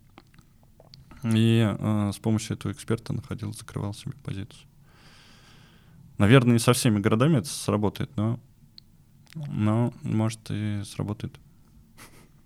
[1.24, 4.68] И э, с помощью этого эксперта находил, закрывал себе позицию.
[6.18, 8.40] Наверное, не со всеми городами это сработает, но,
[9.48, 11.34] но может и сработает.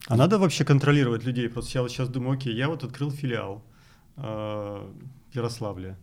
[0.08, 1.50] А надо вообще контролировать людей?
[1.50, 3.63] Просто я вот сейчас думаю, окей, я вот открыл филиал
[4.17, 5.98] э, в Ярославле.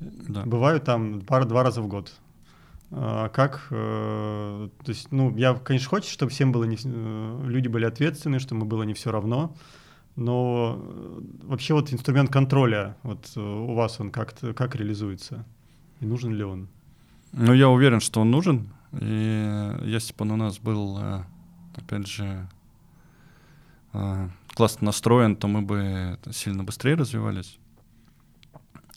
[0.00, 0.44] Да.
[0.44, 2.12] Бывают там пара-два раза в год.
[2.90, 7.66] А как, э, то есть, ну, я, конечно, хочу, чтобы всем было не, э, люди
[7.66, 9.56] были ответственны, чтобы было не все равно,
[10.14, 15.44] но э, вообще вот инструмент контроля, вот у вас он как как реализуется?
[16.00, 16.68] И нужен ли он?
[17.32, 18.68] Ну, я уверен, что он нужен.
[18.92, 20.98] И если бы он у нас был,
[21.74, 22.48] опять же,
[24.54, 27.58] классно настроен, то мы бы сильно быстрее развивались.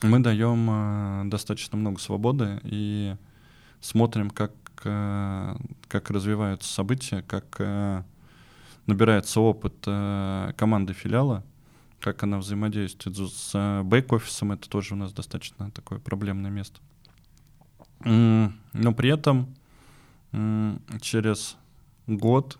[0.03, 3.15] Мы даем достаточно много свободы и
[3.81, 7.61] смотрим, как, как развиваются события, как
[8.89, 11.43] набирается опыт э, команды филиала,
[12.01, 16.79] как она взаимодействует с э, бэк-офисом, это тоже у нас достаточно такое проблемное место.
[18.01, 19.53] Но при этом
[21.01, 21.57] через
[22.07, 22.57] год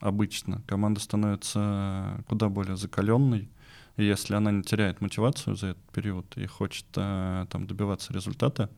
[0.00, 3.48] обычно команда становится куда более закаленной,
[3.96, 8.68] и если она не теряет мотивацию за этот период и хочет э, там добиваться результата,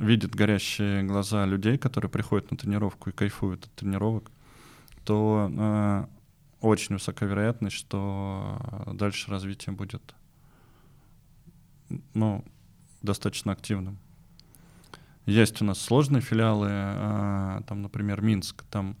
[0.00, 4.30] видит горящие глаза людей, которые приходят на тренировку и кайфуют от тренировок,
[5.04, 6.06] то э,
[6.60, 8.58] очень высока вероятность, что
[8.92, 10.14] дальше развитие будет
[12.14, 12.44] ну,
[13.02, 13.98] достаточно активным.
[15.26, 18.96] Есть у нас сложные филиалы, э, там, например, Минск, там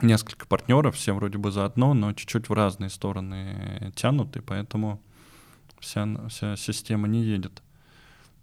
[0.00, 5.02] несколько партнеров, все вроде бы заодно, но чуть-чуть в разные стороны тянут, и поэтому
[5.78, 7.63] вся, вся система не едет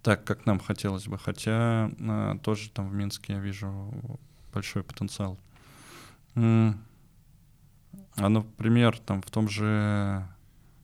[0.04, 1.18] так, как нам хотелось бы.
[1.18, 3.94] Хотя э, тоже там в Минске я вижу
[4.54, 5.38] большой потенциал.
[6.36, 10.26] А, например, там в том же,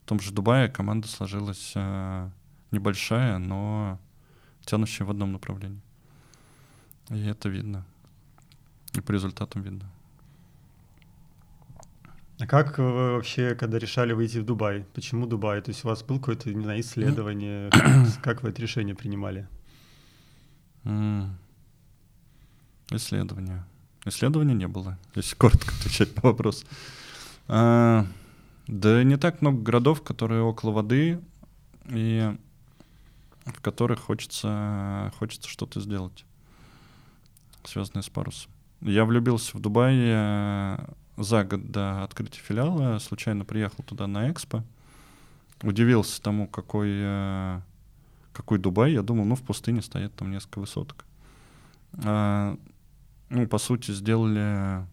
[0.04, 2.30] в том же Дубае команда сложилась э,
[2.72, 4.00] небольшая, но
[4.66, 5.82] тянущая в одном направлении.
[7.10, 7.86] И это видно.
[8.94, 9.90] И по результатам видно.
[12.40, 14.86] А как вы вообще, когда решали выйти в Дубай?
[14.94, 15.60] Почему Дубай?
[15.62, 17.72] То есть у вас было какое-то, не знаю, исследование?
[18.22, 19.48] как вы это решение принимали?
[22.92, 23.66] Исследование.
[24.06, 26.64] Исследования не было, если коротко отвечать на вопрос.
[27.48, 28.06] А,
[28.68, 31.20] да не так много городов, которые около воды
[31.90, 32.34] и
[33.46, 36.26] в которых хочется, хочется что-то сделать,
[37.64, 38.52] связанное с парусом.
[38.82, 40.78] Я влюбился в Дубай э,
[41.18, 44.64] за год до открытия филиала, случайно приехал туда на экспо,
[45.64, 47.62] удивился тому, какой, э,
[48.34, 48.94] какой Дубай.
[48.94, 51.06] Я думал, ну, в пустыне стоят там несколько высоток.
[52.04, 52.58] А,
[53.30, 54.86] ну, по сути, сделали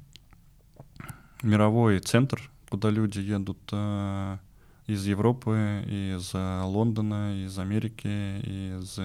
[1.43, 4.39] мировой центр, куда люди едут э,
[4.87, 8.41] из Европы, из Лондона, из Америки,
[8.77, 8.99] из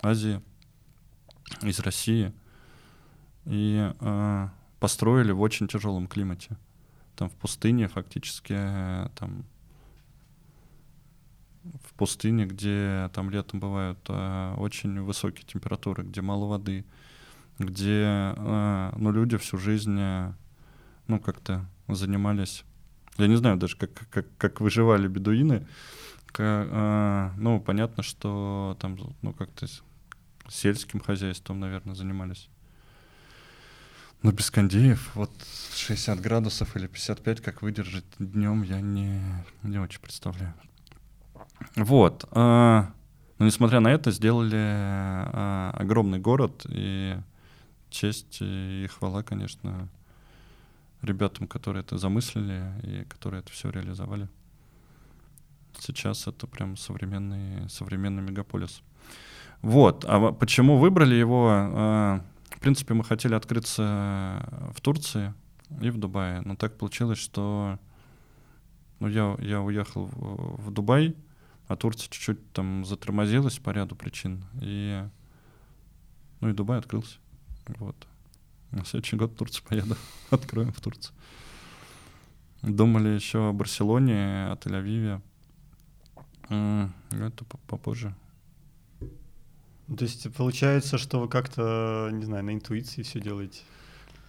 [0.00, 0.40] Азии,
[1.62, 2.32] из России.
[3.46, 4.48] И э,
[4.84, 6.58] построили в очень тяжелом климате.
[7.16, 9.46] Там в пустыне фактически, э, там
[11.62, 16.84] в пустыне, где там летом бывают э, очень высокие температуры, где мало воды,
[17.58, 20.34] где э, ну, люди всю жизнь э,
[21.06, 22.62] ну, как-то занимались.
[23.16, 25.66] Я не знаю даже, как, как, как выживали бедуины.
[26.26, 29.66] Как, э, ну, понятно, что там, ну, как-то
[30.46, 32.50] сельским хозяйством, наверное, занимались.
[34.24, 35.30] Но без кондеев, вот
[35.74, 39.20] 60 градусов или 55, как выдержать днем, я не,
[39.62, 40.54] не очень представляю.
[41.76, 42.24] Вот.
[42.30, 42.84] Э,
[43.38, 47.18] но несмотря на это, сделали э, огромный город, и
[47.90, 49.90] честь и хвала, конечно,
[51.02, 54.26] ребятам, которые это замыслили и которые это все реализовали.
[55.78, 58.80] Сейчас это прям современный, современный мегаполис.
[59.60, 60.06] Вот.
[60.08, 62.22] А почему выбрали его?
[62.54, 65.34] В принципе, мы хотели открыться в Турции
[65.80, 66.40] и в Дубае.
[66.42, 67.78] Но так получилось, что
[69.00, 71.16] ну, я, я уехал в, в Дубай,
[71.66, 74.44] а Турция чуть-чуть там затормозилась по ряду причин.
[74.60, 75.02] И,
[76.40, 77.18] ну и Дубай открылся.
[77.66, 77.96] Вот.
[78.70, 79.96] На следующий год в Турцию поеду.
[80.30, 81.14] Откроем в Турцию.
[82.62, 85.20] Думали еще о Барселоне, о Тель-Авиве.
[86.48, 88.14] Это попозже.
[89.86, 93.60] То есть получается, что вы как-то, не знаю, на интуиции все делаете?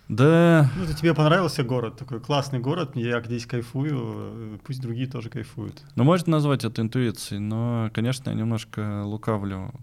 [0.07, 0.69] Да.
[0.75, 5.81] Ну, это тебе понравился город, такой классный город, я здесь кайфую, пусть другие тоже кайфуют.
[5.95, 9.73] Ну, можно назвать это интуицией, но, конечно, я немножко лукавлю,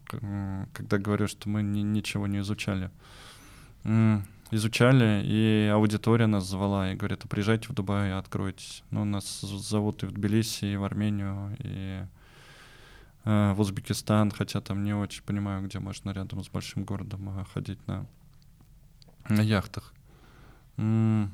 [0.73, 2.91] когда говорю, что мы ни, ничего не изучали
[4.53, 8.85] изучали, и аудитория нас звала и говорит, приезжайте в Дубай, откройтесь.
[8.91, 12.07] Ну, нас зовут и в Тбилиси, и в Армению, и э,
[13.25, 17.79] в Узбекистан, хотя там не очень понимаю, где можно рядом с большим городом э, ходить
[17.87, 18.07] на,
[19.29, 19.93] на яхтах.
[20.77, 21.31] Но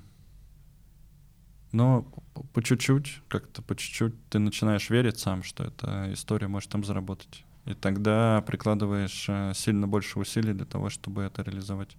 [2.52, 7.44] по чуть-чуть, как-то по чуть-чуть ты начинаешь верить сам, что эта история может там заработать.
[7.66, 11.96] И тогда прикладываешь э, сильно больше усилий для того, чтобы это реализовать.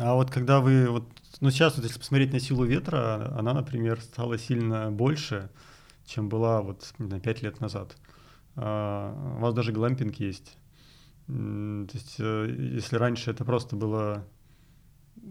[0.00, 1.08] А вот когда вы, вот,
[1.40, 5.50] ну сейчас вот если посмотреть на силу ветра, она, например, стала сильно больше,
[6.04, 7.96] чем была вот 5 лет назад.
[8.56, 10.56] У вас даже глампинг есть.
[11.26, 14.26] То есть э, если раньше это просто было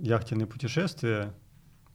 [0.01, 1.33] яхтенные путешествия,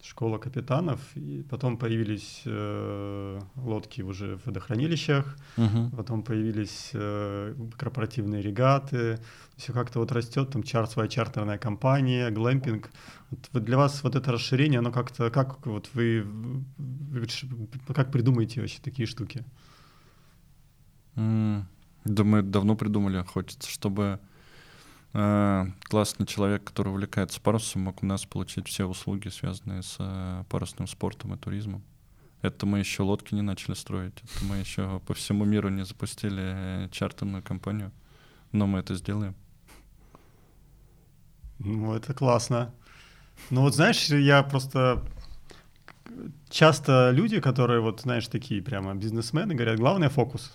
[0.03, 5.91] школа капитанов, и потом появились э, лодки уже в водохранилищах, Мгм.
[5.91, 9.19] потом появились э, корпоративные регаты,
[9.57, 12.91] все как-то вот растет, там чар, своя чартерная компания, глэмпинг.
[13.31, 16.25] Вот для вас вот это расширение, оно как-то, как вот вы,
[17.95, 19.45] как придумаете вообще такие штуки?
[21.17, 24.21] Да мы давно придумали, хочется, чтобы
[25.13, 30.45] э, классный человек, который увлекается парусом, мог у нас получить все услуги, связанные с э,
[30.49, 31.83] парусным спортом и туризмом.
[32.43, 36.85] Это мы еще лодки не начали строить, это мы еще по всему миру не запустили
[36.85, 37.91] э, чартерную компанию,
[38.53, 39.35] но мы это сделаем.
[41.59, 42.73] Ну, это классно.
[43.51, 45.03] Ну вот знаешь, я просто
[46.51, 50.53] часто люди, которые вот, знаешь, такие прямо бизнесмены, говорят, главное фокус.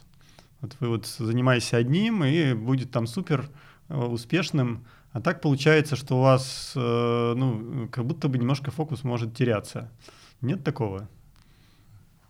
[0.62, 3.50] Вот вы вот занимаетесь одним, и будет там супер
[3.90, 4.86] э, успешным.
[5.12, 9.92] А так получается, что у вас, э, ну, как будто бы немножко фокус может теряться.
[10.40, 11.10] Нет такого?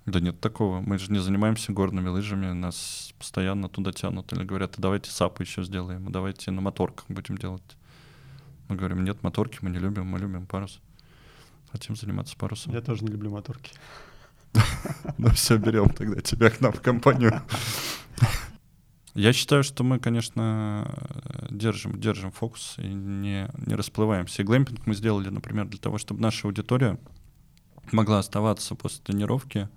[0.06, 0.82] Да нет такого.
[0.82, 4.34] Мы же не занимаемся горными лыжами, нас постоянно туда тянут.
[4.34, 7.78] Или говорят, а давайте сапы еще сделаем, а давайте на моторках будем делать.
[8.68, 10.80] Мы говорим, нет, моторки мы не любим, мы любим парус.
[11.72, 12.74] Хотим заниматься парусом.
[12.74, 13.74] Я тоже не люблю моторки.
[15.18, 17.42] Ну все, берем тогда тебя к нам в компанию.
[19.14, 20.90] Я считаю, что мы, конечно,
[21.50, 24.42] держим, держим фокус и не, не расплываемся.
[24.42, 26.98] И глэмпинг мы сделали, например, для того, чтобы наша аудитория
[27.92, 29.70] могла оставаться после тренировки,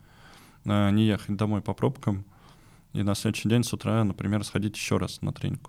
[0.65, 2.25] а, не ехать домой по пробкам,
[2.93, 5.69] и на следующий день с утра, например, сходить еще раз на тренинг.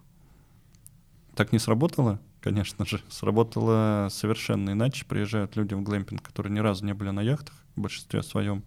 [1.34, 3.02] Так не сработало, конечно же.
[3.10, 5.06] Сработало совершенно иначе.
[5.06, 8.64] Приезжают люди в глэмпинг, которые ни разу не были на яхтах, в большинстве своем,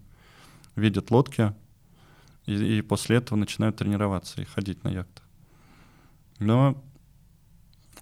[0.79, 1.53] видят лодки,
[2.45, 5.23] и, и после этого начинают тренироваться и ходить на яхтах.
[6.39, 6.81] Но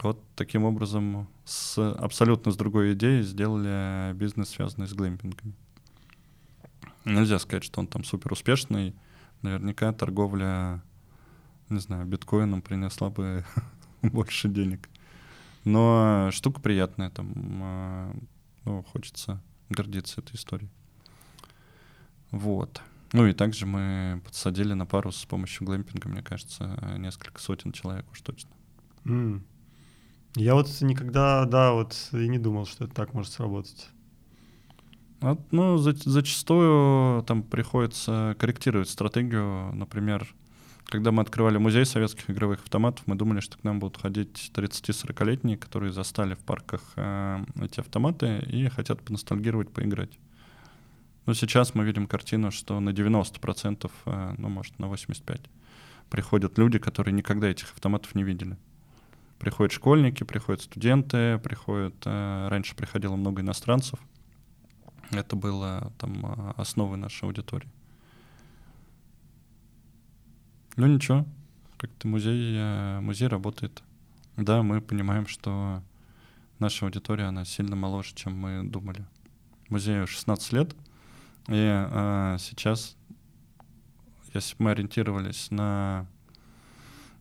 [0.01, 5.53] вот таким образом с абсолютно с другой идеей сделали бизнес, связанный с глэмпингами.
[7.05, 8.93] Нельзя сказать, что он там супер успешный.
[9.41, 10.83] Наверняка торговля,
[11.69, 13.45] не знаю, биткоином принесла бы
[14.01, 14.89] больше денег.
[15.63, 18.15] Но штука приятная, там, а,
[18.65, 20.69] ну, хочется гордиться этой историей.
[22.31, 22.81] Вот.
[23.13, 28.05] Ну и также мы подсадили на парус с помощью глэмпинга, мне кажется, несколько сотен человек
[28.11, 28.49] уж точно.
[29.05, 29.43] М.
[30.35, 33.89] Я вот никогда, да, вот и не думал, что это так может сработать.
[35.19, 39.73] Вот, ну, за- зачастую там приходится корректировать стратегию.
[39.73, 40.27] Например,
[40.85, 45.57] когда мы открывали музей советских игровых автоматов, мы думали, что к нам будут ходить 30-40-летние,
[45.57, 50.19] которые застали в парках э, эти автоматы и хотят поностальгировать, поиграть.
[51.27, 55.41] Но сейчас мы видим картину, что на 90%, э, ну, может, на 85%
[56.09, 58.57] приходят люди, которые никогда этих автоматов не видели.
[59.37, 61.95] Приходят школьники, приходят студенты, приходят...
[62.05, 63.99] э, раньше приходило много иностранцев.
[65.11, 67.69] Это было там а, основой нашей аудитории.
[70.77, 71.25] Ну ничего,
[71.77, 73.83] как-то музей, э, музей работает.
[74.37, 75.83] Да, мы понимаем, что
[76.59, 79.05] наша аудитория, она сильно моложе, чем мы думали.
[79.67, 80.75] Музею 16 лет,
[81.47, 82.97] и э, сейчас,
[84.33, 86.07] если бы мы ориентировались на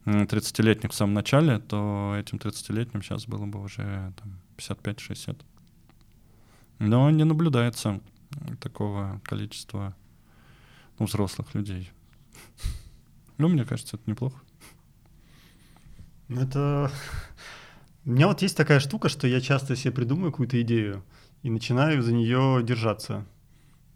[0.04, 5.40] м, 30-летних в самом начале, то этим 30-летним сейчас было бы уже там, 55-60.
[6.78, 8.00] Но не наблюдается
[8.60, 9.94] такого количества
[10.98, 11.90] ну, взрослых людей.
[13.38, 14.40] Ну, мне кажется, это неплохо.
[16.28, 16.90] Ну, Это...
[18.06, 21.04] У меня вот есть такая штука, что я часто себе придумаю какую-то идею
[21.42, 23.26] и начинаю за нее держаться.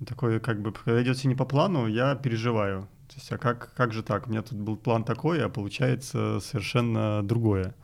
[0.06, 2.88] Такое, как бы, когда все не по плану, я переживаю.
[3.08, 4.26] То есть, а как, как же так?
[4.26, 7.74] У меня тут был план такой, а получается совершенно другое.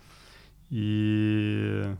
[0.70, 1.94] И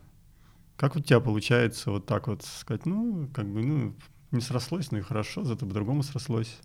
[0.75, 3.95] как у тебя получается вот так вот сказать, ну, как бы, ну,
[4.31, 6.59] не срослось, ну и хорошо, зато по-другому срослось.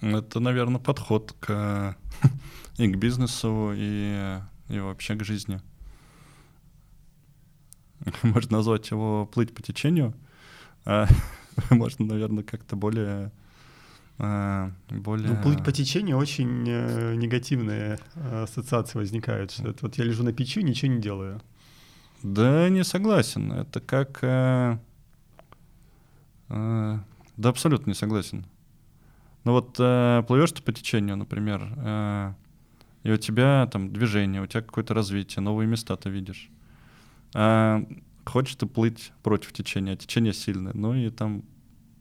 [0.00, 1.96] Это, наверное, подход к
[2.78, 5.60] и к бизнесу, и, и вообще к жизни.
[8.22, 10.14] Можно назвать его плыть по течению,
[10.84, 11.06] а
[11.70, 13.30] можно, наверное, как-то более
[14.22, 15.28] а, более...
[15.28, 20.22] Ну, плыть по течению очень э, негативные э, ассоциации возникают, что это вот я лежу
[20.22, 21.40] на печи, ничего не делаю.
[22.22, 23.50] Да, не согласен.
[23.50, 24.18] Это как...
[24.20, 24.76] э,
[26.50, 26.98] э,
[27.38, 28.44] да, абсолютно не согласен.
[29.44, 32.34] Ну вот э, плывешь ты по течению, например, э,
[33.04, 36.50] и у тебя там движение, у тебя какое-то развитие, новые места ты видишь.
[37.34, 37.84] А
[38.24, 40.72] хочешь ты плыть против течения, а течение сильное.
[40.74, 41.44] Ну и там,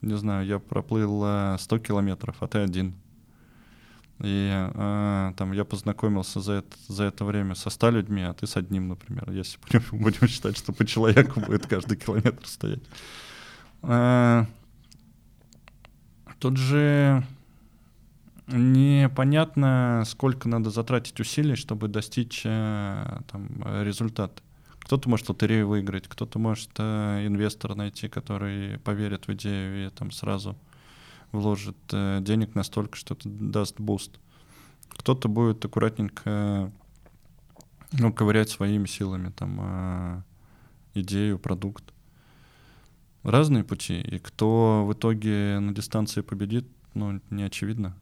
[0.02, 2.96] не знаю, я проплыл 100 километров, а ты один.
[4.22, 8.48] И э, там я познакомился за это, за это время со ста людьми, а ты
[8.48, 12.84] с одним, например, если будем, будем считать, что по человеку будет каждый километр стоять.
[13.84, 14.46] Э,
[16.40, 17.26] тут же
[18.48, 23.48] непонятно, сколько надо затратить усилий, чтобы достичь э, там,
[23.84, 24.42] результата.
[24.90, 30.10] Кто-то может лотерею выиграть, кто-то может э, инвестора найти, который поверит в идею и там
[30.10, 30.58] сразу
[31.32, 34.20] вложит э, денег настолько, что это даст буст.
[34.88, 36.72] Кто-то будет аккуратненько
[37.92, 40.24] ну, ковырять своими силами там э,
[40.96, 41.84] идею, продукт.
[43.22, 44.02] Разные пути.
[44.02, 47.96] И кто в итоге на дистанции победит, ну, не очевидно.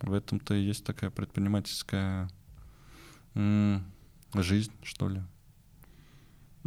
[0.00, 2.30] В этом-то и есть такая предпринимательская
[3.34, 5.22] жизнь, что ли.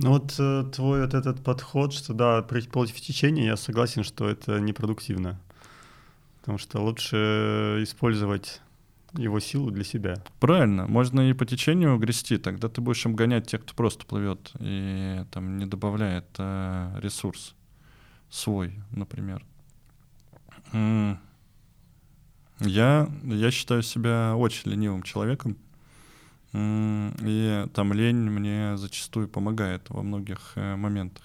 [0.04, 4.60] Ну вот э, твой вот этот подход, что да, против течения, я согласен, что это
[4.60, 5.40] непродуктивно.
[6.40, 8.62] Потому что лучше использовать
[9.14, 10.16] его силу для себя.
[10.40, 15.24] Правильно, можно и по течению грести, тогда ты будешь обгонять тех, кто просто плывет и
[15.30, 17.54] там не добавляет э, ресурс
[18.32, 19.46] свой, например.
[22.60, 25.58] Я, я считаю себя очень ленивым человеком,
[26.54, 31.24] и там лень мне зачастую помогает во многих э, моментах.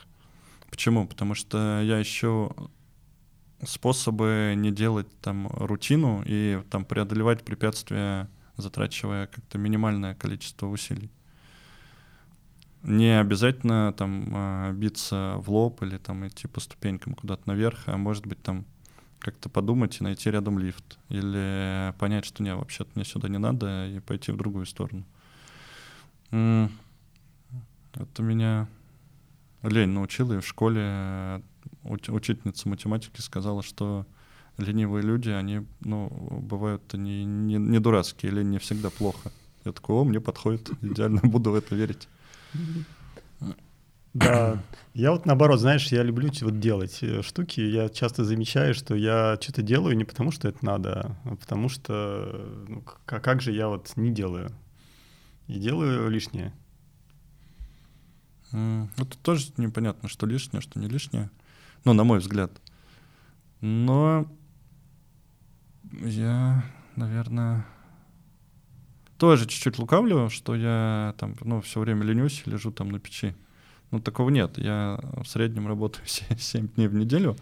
[0.70, 1.06] Почему?
[1.06, 2.54] Потому что я ищу
[3.64, 11.10] способы не делать там рутину и там преодолевать препятствия, затрачивая как-то минимальное количество усилий.
[12.82, 17.96] Не обязательно там а, биться в лоб или там идти по ступенькам куда-то наверх, а
[17.96, 18.64] может быть там
[19.18, 20.98] как-то подумать и найти рядом лифт.
[21.08, 25.04] Или понять, что не, вообще-то мне сюда не надо, и пойти в другую сторону.
[26.30, 28.68] Это меня
[29.62, 31.40] лень научила, и в школе э,
[31.84, 34.06] учительница математики сказала, что
[34.58, 36.08] ленивые люди, они, ну,
[36.40, 39.32] бывают не, не, не дурацкие, лень не всегда плохо.
[39.64, 42.08] Я такой, о, мне подходит, идеально буду в это верить.
[44.14, 44.62] Да,
[44.94, 47.60] я вот наоборот, знаешь, я люблю вот делать э, штуки.
[47.60, 52.64] Я часто замечаю, что я что-то делаю не потому, что это надо, а потому что,
[52.66, 54.50] ну, как же я вот не делаю
[55.46, 56.52] и делаю лишнее.
[58.52, 61.30] Mm, это тоже непонятно, что лишнее, что не лишнее.
[61.84, 62.50] Ну, на мой взгляд.
[63.60, 64.26] Но
[65.92, 66.64] я,
[66.96, 67.66] наверное,
[69.18, 73.34] тоже чуть-чуть лукавлю, что я там, ну, все время ленюсь, лежу там на печи.
[73.90, 74.58] Ну, такого нет.
[74.58, 77.36] Я в среднем работаю 7 дней в неделю,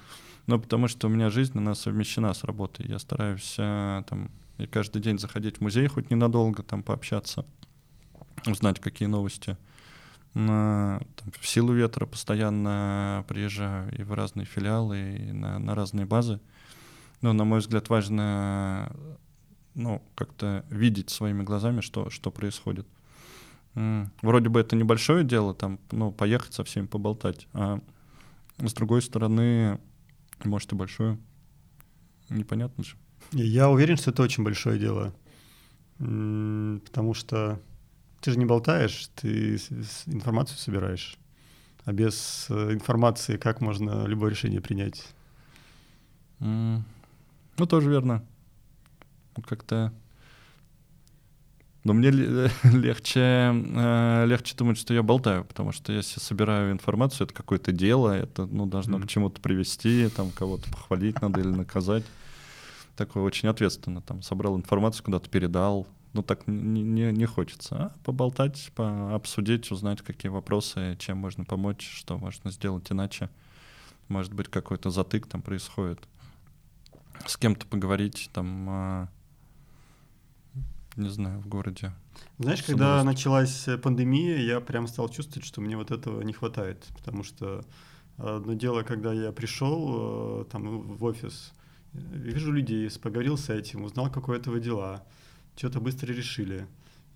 [0.47, 2.87] но потому что у меня жизнь, она совмещена с работой.
[2.87, 7.45] Я стараюсь э, там и каждый день заходить в музей хоть ненадолго, там пообщаться
[8.47, 9.57] узнать, какие новости.
[10.35, 16.07] На, там, в силу ветра постоянно приезжаю и в разные филиалы, и на, на разные
[16.07, 16.41] базы.
[17.21, 18.93] Но, на мой взгляд, важно
[19.75, 22.87] ну, как-то видеть своими глазами, что, что происходит.
[23.75, 27.81] Вроде бы это небольшое дело, там, ну, поехать со всеми поболтать, а
[28.59, 29.81] с другой стороны,
[30.45, 31.19] может и большое.
[32.29, 32.97] Непонятно же.
[33.33, 35.13] Я уверен, что это очень большое дело,
[35.99, 37.61] потому что
[38.25, 39.57] ты же не болтаешь, ты
[40.07, 41.19] информацию собираешь.
[41.85, 45.07] А без э, информации как можно любое решение принять?
[46.41, 46.81] Mm.
[47.59, 48.25] Ну, тоже верно.
[49.47, 49.93] Как-то...
[51.85, 52.11] Но мне
[52.63, 58.09] легче, э, легче думать, что я болтаю, потому что если собираю информацию, это какое-то дело,
[58.09, 59.03] это ну, должно mm.
[59.03, 62.05] к чему-то привести, там кого-то похвалить надо или наказать.
[62.97, 64.01] Такое очень ответственно.
[64.01, 67.77] Там собрал информацию, куда-то передал, ну так не, не, не хочется.
[67.77, 73.29] А поболтать, по, обсудить, узнать, какие вопросы, чем можно помочь, что можно сделать иначе.
[74.09, 76.01] Может быть, какой-то затык там происходит.
[77.27, 79.09] С кем-то поговорить, там, а,
[80.97, 81.93] не знаю, в городе.
[82.39, 87.25] Знаешь, когда началась пандемия, я прям стал чувствовать, что мне вот этого не хватает, потому
[87.25, 87.65] что
[88.19, 91.53] одно дело, когда я пришел э, там в офис,
[91.93, 95.05] вижу людей, поговорил с этим, узнал, какое это дела,
[95.57, 96.67] что-то быстро решили.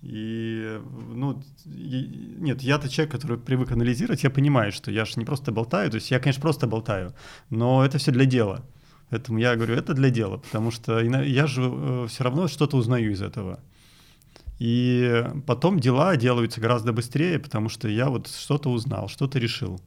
[0.01, 0.79] И,
[1.13, 5.51] ну, и, нет, я-то человек, который привык анализировать, я понимаю, что я же не просто
[5.51, 7.13] болтаю, то есть я, конечно, просто болтаю,
[7.49, 8.65] но это все для дела.
[9.09, 13.11] Поэтому я говорю, это для дела, потому что я же э, все равно что-то узнаю
[13.11, 13.59] из этого.
[14.59, 19.81] И потом дела делаются гораздо быстрее, потому что я вот что-то узнал, что-то решил.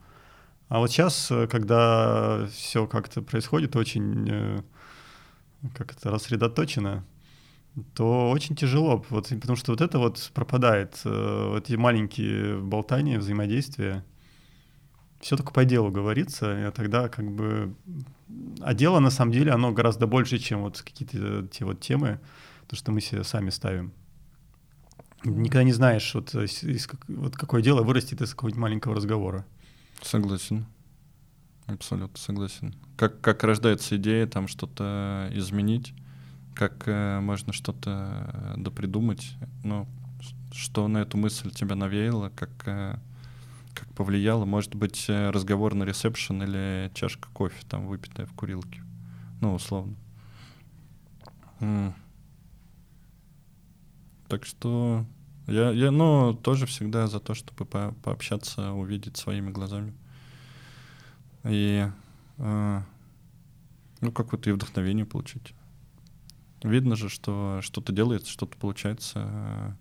[0.69, 4.63] А вот сейчас, э, когда все как-то происходит очень э,
[5.75, 7.05] как это, рассредоточено,
[7.95, 14.05] то очень тяжело, вот, потому что вот это вот пропадает, э, эти маленькие болтания, взаимодействия,
[15.21, 17.75] все только по делу говорится, и тогда как бы...
[18.61, 22.21] А дело, на самом деле, оно гораздо больше, чем вот какие-то те вот темы,
[22.67, 23.93] то, что мы себе сами ставим.
[25.25, 29.47] Никогда не знаешь, вот, из, из, вот какое дело вырастет из какого-нибудь маленького разговора.
[30.03, 30.67] Согласен.
[31.67, 32.75] Абсолютно согласен.
[32.97, 35.95] Как, как рождается идея там что-то изменить,
[36.55, 39.35] как э, можно что-то э, допридумать,
[39.65, 39.87] ну,
[40.53, 42.97] что на эту мысль тебя навеяло, как, э,
[43.75, 48.83] как повлияло, может быть, разговор на ресепшн или чашка кофе там выпитая в курилке,
[49.41, 49.95] ну, условно.
[51.61, 51.95] М.
[54.29, 55.05] Так что
[55.47, 59.93] я, я, ну, тоже всегда за то, чтобы по пообщаться, увидеть своими глазами.
[61.45, 61.89] И,
[62.39, 62.81] э,
[64.01, 65.55] ну, какое-то и вдохновение получить.
[66.63, 69.77] Видно же, что что-то делается, что-то получается.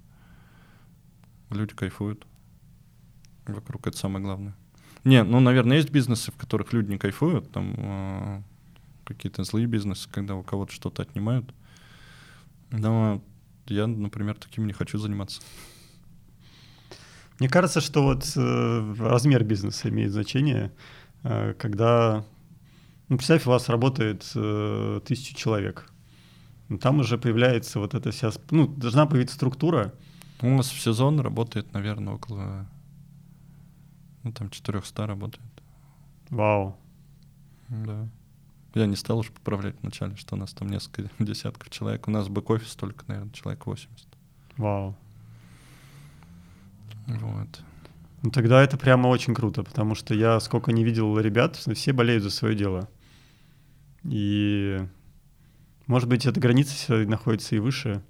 [1.50, 2.26] э, Люди кайфуют.
[3.46, 4.56] Вокруг это самое главное.
[5.04, 8.42] Не, ну, наверное, есть бизнесы, в которых люди не кайфуют, там э,
[9.04, 11.54] какие-то злые бизнесы, когда у кого-то что-то отнимают.
[12.70, 13.22] Но
[13.68, 15.42] я, например, таким не хочу заниматься.
[17.40, 20.72] Мне кажется, что вот э, размер бизнеса имеет значение,
[21.24, 22.24] э, когда,
[23.10, 25.92] ну, представь, у вас работает э, тысяча человек,
[26.72, 29.94] Ну, там уже появляется вот эта вся, ну, должна появиться структура,
[30.42, 32.66] У нас в сезон работает, наверное, около,
[34.24, 35.52] ну, там, 400 работает.
[36.30, 36.78] вау,
[37.68, 38.08] Да.
[38.74, 42.08] Я не стал уж поправлять вначале, что у нас там несколько десятков человек.
[42.08, 44.08] У нас бэк-офис только, наверное, человек 80.
[44.56, 44.96] вау.
[47.06, 47.64] Вот.
[48.22, 52.24] Ну, тогда это прямо очень круто, потому что я сколько не видел ребят, все болеют
[52.24, 52.88] за свое дело.
[54.06, 54.80] И,
[55.88, 58.02] может быть, эта граница находится и выше.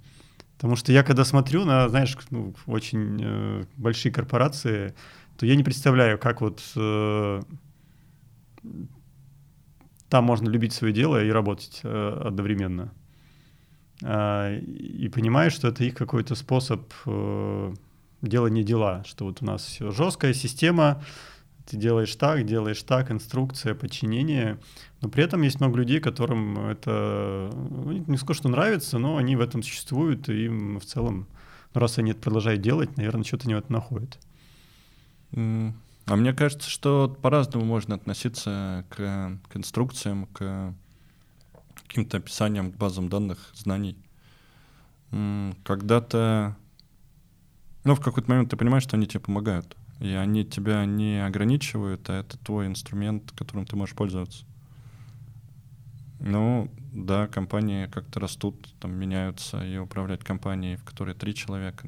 [0.55, 4.93] Потому что я когда смотрю на, знаешь, ну, очень э, большие корпорации,
[5.37, 7.41] то я не представляю, как вот э,
[10.07, 12.93] там можно любить свое дело и работать э, одновременно.
[14.03, 17.73] А, и понимаешь, что это их какой-то способ э,
[18.21, 21.03] не дела, что вот у нас жесткая система,
[21.71, 24.59] ты делаешь так, делаешь так, инструкция, подчинение,
[24.99, 29.37] но при этом есть много людей, которым это ну, не скажу, что нравится, но они
[29.37, 31.27] в этом существуют, и им в целом,
[31.73, 34.19] ну, раз они это продолжают делать, наверное, что-то они в этом находят.
[35.33, 40.73] А мне кажется, что по-разному можно относиться к, к инструкциям, к
[41.87, 43.95] каким-то описаниям, к базам данных, знаний.
[45.63, 46.57] Когда-то,
[47.85, 52.09] ну, в какой-то момент ты понимаешь, что они тебе помогают, и они тебя не ограничивают,
[52.09, 54.45] а это твой инструмент, которым ты можешь пользоваться.
[56.19, 61.87] Ну, да, компании как-то растут, там меняются, и управлять компанией, в которой три человека,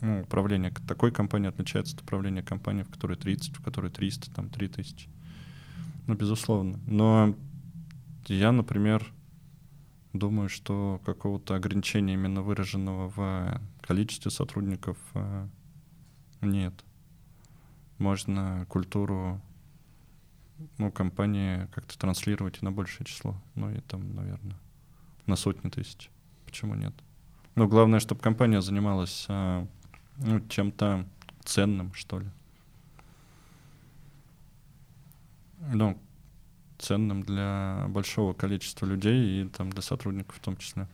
[0.00, 4.48] ну, управление такой компании отличается от управления компанией, в которой 30, в которой 300, там
[4.48, 5.08] 3000.
[6.06, 6.80] Ну, безусловно.
[6.86, 7.36] Но
[8.26, 9.12] я, например,
[10.14, 15.46] думаю, что какого-то ограничения именно выраженного в количестве сотрудников э,
[16.40, 16.72] нет.
[17.98, 19.40] Можно культуру
[20.78, 23.36] ну, компании как-то транслировать и на большее число.
[23.54, 24.56] Ну, и там, наверное,
[25.26, 26.10] на сотни тысяч.
[26.46, 26.94] Почему нет?
[27.54, 29.66] Но главное, чтобы компания занималась а,
[30.18, 31.06] ну, чем-то
[31.44, 32.30] ценным, что ли.
[35.72, 36.00] Ну,
[36.78, 40.86] ценным для большого количества людей и там для сотрудников в том числе.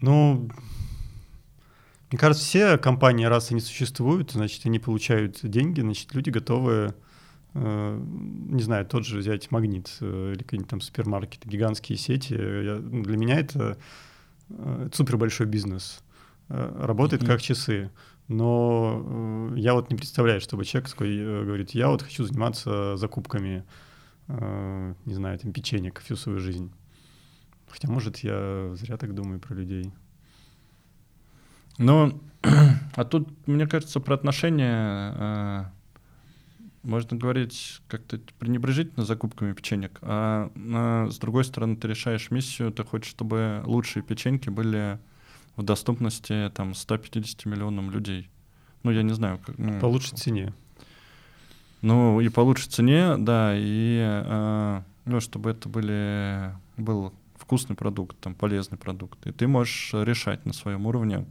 [0.00, 0.50] Ну,
[2.10, 6.94] мне кажется, все компании, раз они существуют, значит, они получают деньги, значит, люди готовы,
[7.54, 8.00] э,
[8.50, 12.34] не знаю, тот же взять магнит э, или какие-нибудь там супермаркеты, гигантские сети.
[12.34, 13.76] Я- ну, для меня это,
[14.50, 16.02] э, это супер большой бизнес.
[16.48, 17.30] Э, Работает Мгм.
[17.32, 17.90] как часы.
[18.28, 22.96] Но э, я вот не представляю, чтобы человек такой э, говорит, я вот хочу заниматься
[22.96, 23.64] закупками,
[24.28, 26.72] не знаю, там, печенек всю свою жизнь.
[27.68, 29.92] Хотя, может, я зря так думаю про людей.
[31.78, 32.20] Ну,
[32.96, 35.64] а тут, мне кажется, про отношения э,
[36.82, 42.84] можно говорить как-то пренебрежительно закупками печенек, а а с другой стороны ты решаешь миссию, ты
[42.84, 44.98] хочешь, чтобы лучшие печеньки были
[45.56, 48.30] в доступности там 150 миллионам людей.
[48.82, 49.40] Ну, я не знаю.
[49.44, 50.54] Как, ну, По лучшей цене.
[51.82, 58.18] Ну, и по лучшей цене, да, и э, ну, чтобы это были, был вкусный продукт,
[58.18, 59.26] там, полезный продукт.
[59.26, 61.26] И ты можешь решать на своем уровне,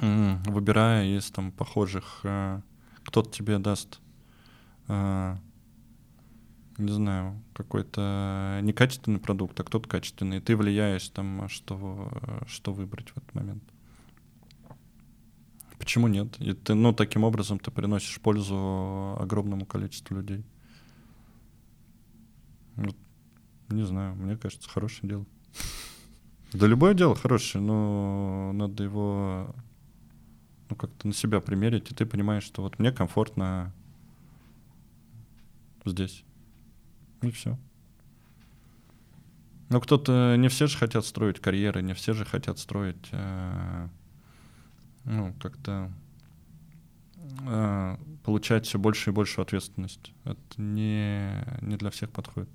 [0.00, 2.60] выбирая из там похожих, э,
[3.04, 4.00] кто-то тебе даст
[4.88, 5.36] э,
[6.80, 12.10] не знаю, какой-то некачественный продукт, а кто-то качественный, и ты влияешь там, что,
[12.46, 13.62] что выбрать в этот момент.
[15.78, 16.38] Почему нет?
[16.40, 20.44] И ты, ну, таким образом ты приносишь пользу огромному количеству людей.
[22.76, 22.96] Вот,
[23.68, 25.26] не знаю, мне кажется, хорошее дело.
[26.52, 29.54] Да любое дело хорошее, но надо его
[30.70, 33.72] ну, как-то на себя примерить, и ты понимаешь, что вот мне комфортно
[35.84, 36.24] здесь.
[37.22, 37.58] И все.
[39.68, 43.88] Но кто-то, не все же хотят строить карьеры, не все же хотят строить, э,
[45.04, 45.92] ну, как-то
[47.46, 50.12] э, получать все больше и больше ответственность.
[50.24, 52.50] Это не, не для всех подходит.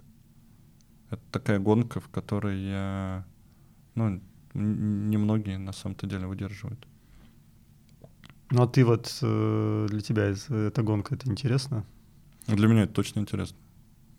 [1.10, 3.26] Это такая гонка, в которой я,
[3.94, 4.22] ну,
[4.54, 6.86] немногие на самом-то деле выдерживают.
[8.52, 11.86] Ну а ты вот, э, для тебя эта гонка, это интересно?
[12.48, 13.58] Для меня это точно интересно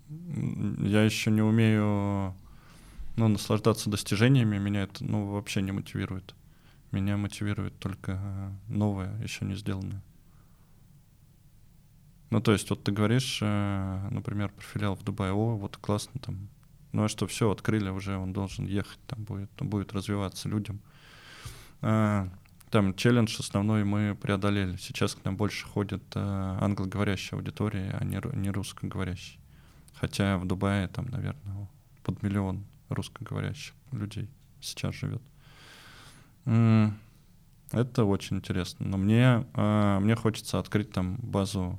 [0.09, 2.35] я еще не умею
[3.17, 6.35] ну, наслаждаться достижениями, меня это ну, вообще не мотивирует.
[6.93, 10.03] Меня мотивирует только новое, еще не сделанное.
[12.31, 16.21] Ну, то есть, вот ты говоришь, э, например, про филиал в Дубае, о, вот классно
[16.21, 16.49] там.
[16.93, 20.81] Ну, а что, все, открыли уже, он должен ехать, там будет, будет развиваться людям.
[22.71, 24.77] Там челлендж основной мы преодолели.
[24.77, 29.39] Сейчас к нам больше ходят а, англоговорящая аудитория, а не, не русскоговорящие.
[29.95, 31.69] Хотя в Дубае там, наверное,
[32.03, 34.29] под миллион русскоговорящих людей
[34.61, 35.23] сейчас живет.
[36.45, 38.87] Это очень интересно.
[38.87, 41.79] Но мне, а, мне хочется открыть там базу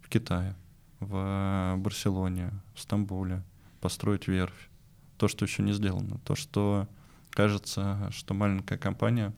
[0.00, 0.56] в Китае,
[1.00, 3.42] в Барселоне, в Стамбуле,
[3.80, 4.68] построить верфь.
[5.16, 6.18] То, что еще не сделано.
[6.24, 6.86] То, что
[7.30, 9.32] кажется, что маленькая компания,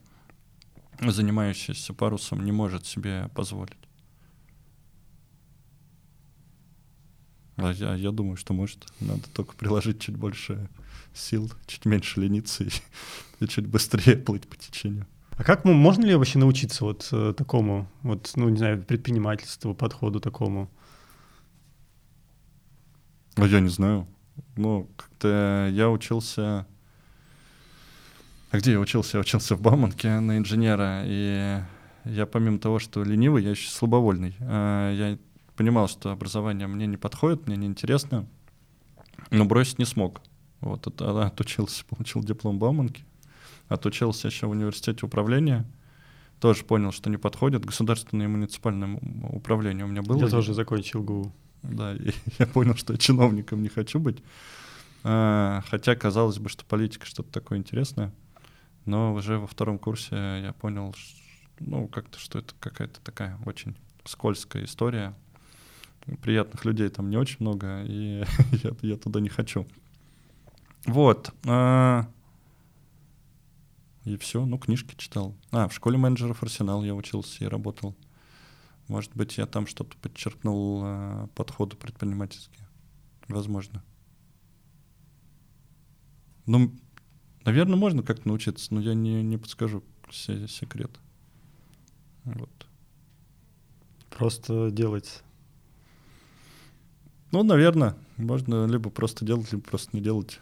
[0.99, 3.77] занимающаяся парусом, не может себе позволить.
[7.57, 8.85] А я, я думаю, что может.
[8.99, 10.69] Надо только приложить чуть больше
[11.13, 12.69] сил, чуть меньше лениться и,
[13.39, 15.07] и чуть быстрее плыть по течению.
[15.37, 20.19] А как можно ли вообще научиться вот э, такому, вот, ну, не знаю, предпринимательству, подходу
[20.19, 20.69] такому?
[23.35, 24.07] А я не знаю.
[24.55, 26.67] Ну, как-то я учился...
[28.51, 29.17] А где я учился?
[29.17, 31.61] Я учился в Бауманке на инженера, и
[32.03, 34.35] я помимо того, что ленивый, я еще слабовольный.
[34.41, 35.17] А я
[35.55, 38.27] понимал, что образование мне не подходит, мне неинтересно,
[39.29, 40.21] но бросить не смог.
[40.59, 43.05] Вот, это, отучился, получил диплом Бауманки,
[43.69, 45.65] отучился еще в университете управления,
[46.41, 47.63] тоже понял, что не подходит.
[47.63, 48.99] Государственное и муниципальное
[49.29, 50.19] управление у меня было.
[50.19, 51.31] Я тоже закончил ГУ.
[51.63, 54.17] Да, и я понял, что я чиновником не хочу быть.
[55.03, 58.11] А, хотя казалось бы, что политика что-то такое интересное.
[58.85, 60.95] Но уже во втором курсе я понял,
[61.59, 63.75] ну, как-то, что это какая-то такая очень
[64.05, 65.15] скользкая история
[66.21, 68.23] приятных людей там не очень много, и
[68.63, 69.67] я, я туда не хочу.
[70.85, 71.33] Вот.
[71.47, 72.07] А,
[74.03, 75.35] и все, ну, книжки читал.
[75.51, 77.95] А, в школе менеджеров Арсенал я учился и работал.
[78.87, 82.67] Может быть, я там что-то подчеркнул а, подходы предпринимательские.
[83.27, 83.83] Возможно.
[86.47, 86.73] Ну,
[87.45, 90.99] наверное, можно как-то научиться, но я не, не подскажу все секреты.
[92.23, 92.67] Вот.
[94.09, 95.23] Просто делать
[97.31, 100.39] ну, наверное, можно либо просто делать, либо просто не делать.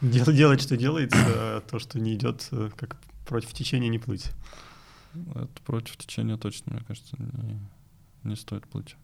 [0.00, 2.96] Дел, делать, что делается, а то, что не идет, э, как
[3.26, 4.30] против течения не плыть.
[5.34, 7.60] Это против течения точно, мне кажется, не,
[8.22, 8.96] не стоит плыть.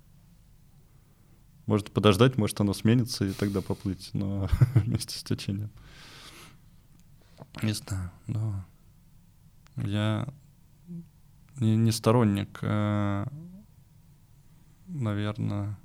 [1.66, 5.70] Может подождать, может оно сменится и тогда поплыть, но вместе с течением.
[7.62, 8.64] Не знаю, но
[9.76, 10.28] я
[11.56, 13.26] не, не сторонник, а,
[14.86, 15.78] наверное,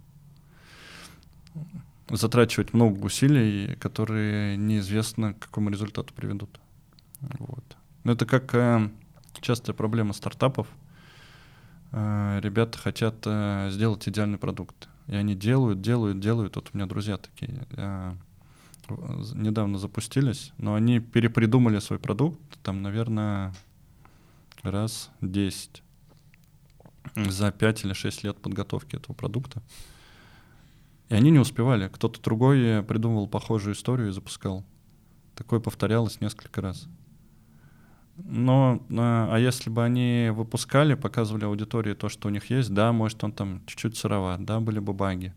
[2.10, 6.60] затрачивать много усилий, которые неизвестно к какому результату приведут.
[7.22, 7.78] Вот.
[8.04, 8.90] Но это как э,
[9.42, 10.68] частая проблема стартапов.
[11.92, 14.90] Э, ребята хотят э, сделать идеальный продукт.
[15.08, 16.56] И они делают, делают, делают.
[16.56, 18.14] Вот у меня друзья такие э,
[19.34, 23.54] недавно запустились, но они перепридумали свой продукт, там, наверное,
[24.64, 25.84] раз 10
[27.16, 29.62] за 5 или 6 лет подготовки этого продукта.
[31.10, 31.88] И они не успевали.
[31.88, 34.64] Кто-то другой придумывал похожую историю и запускал.
[35.36, 36.88] Такое повторялось несколько раз.
[38.26, 42.92] Но, а, а если бы они выпускали, показывали аудитории то, что у них есть, да,
[42.92, 45.34] может, он там чуть-чуть сыроват, да, были бы баги.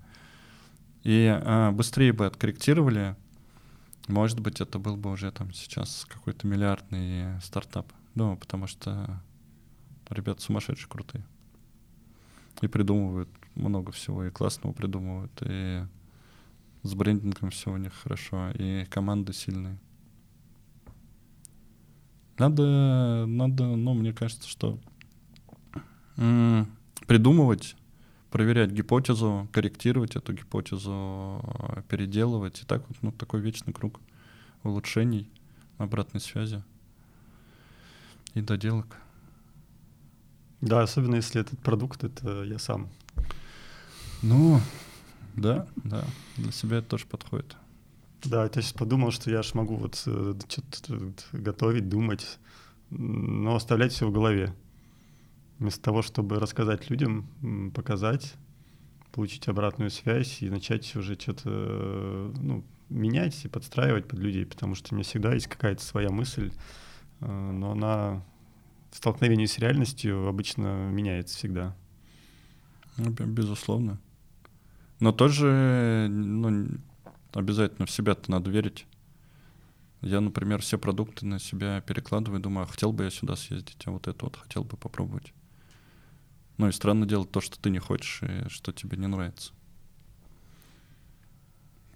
[1.05, 3.17] И а, быстрее бы откорректировали,
[4.09, 7.93] может быть, это был бы уже там сейчас какой-то миллиардный стартап.
[8.15, 9.23] Ну, потому что
[10.11, 11.25] ребята сумасшедшие крутые.
[12.61, 15.33] И придумывают много всего и классного придумывают.
[15.43, 15.85] И
[16.83, 19.79] С брендингом все у них хорошо, и команды сильные.
[22.39, 24.81] Надо, надо, ну, мне кажется, что
[27.07, 27.77] придумывать,
[28.33, 32.63] проверять гипотезу, корректировать эту гипотезу, переделывать.
[32.63, 34.01] И так вот, ну, такой вечный круг
[34.65, 35.31] улучшений,
[35.79, 36.63] обратной связи
[38.35, 38.97] и доделок.
[40.61, 42.89] Да, особенно если этот продукт, это я сам.
[44.23, 44.61] Ну,
[45.35, 46.05] да, да,
[46.37, 47.57] для себя это тоже подходит.
[48.25, 52.39] Да, я сейчас подумал, что я ж могу вот э, что-то готовить, думать,
[52.91, 54.55] но оставлять все в голове.
[55.63, 58.35] Вместо того, чтобы рассказать людям, показать,
[59.13, 64.75] получить обратную связь и начать уже что-то э, ну, менять и подстраивать под людей, потому
[64.75, 66.51] что у меня всегда есть какая-то своя мысль,
[67.21, 68.25] э, но она
[68.91, 71.77] в столкновении с реальностью обычно меняется всегда.
[72.97, 74.01] Ну, безусловно.
[74.99, 76.71] Но тоже ну,
[77.35, 78.85] обязательно в себя-то надо верить.
[80.01, 83.93] Я, например, все продукты на себя перекладываю, думаю, а хотел бы я сюда съездить, а
[83.93, 85.33] вот это вот хотел бы попробовать.
[86.59, 89.53] Ну и странно делать то, что ты не хочешь и что тебе не нравится.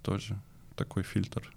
[0.01, 0.39] Тоже
[0.75, 1.53] такой фильтр.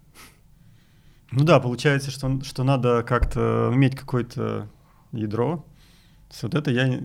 [1.31, 4.69] Ну да, получается, что, что надо как-то иметь какое-то
[5.13, 5.65] ядро.
[6.43, 7.01] Вот это я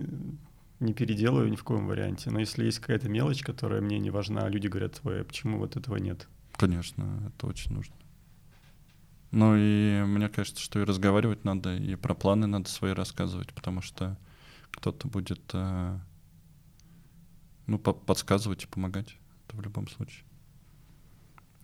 [0.80, 2.30] не переделаю ни в коем варианте.
[2.30, 5.58] Но если есть какая-то мелочь, которая мне не важна, а люди говорят, ой, а почему
[5.58, 6.28] вот этого нет?
[6.56, 7.94] Конечно, это очень нужно.
[9.30, 13.82] Ну и мне кажется, что и разговаривать надо, и про планы надо свои рассказывать, потому
[13.82, 14.16] что
[14.70, 15.98] кто-то будет э,
[17.66, 19.16] ну, по подсказывать и помогать.
[19.46, 20.24] Это в любом случае.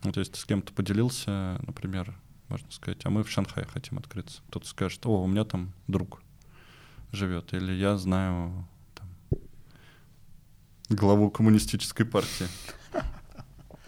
[0.02, 2.16] Вот если ты с кем-то поделился, например,
[2.48, 4.42] можно сказать, а мы в Шанхае хотим открыться.
[4.48, 6.22] Кто-то скажет, о, у меня там друг
[7.12, 9.08] живет, или я знаю там,
[10.88, 12.48] главу коммунистической партии.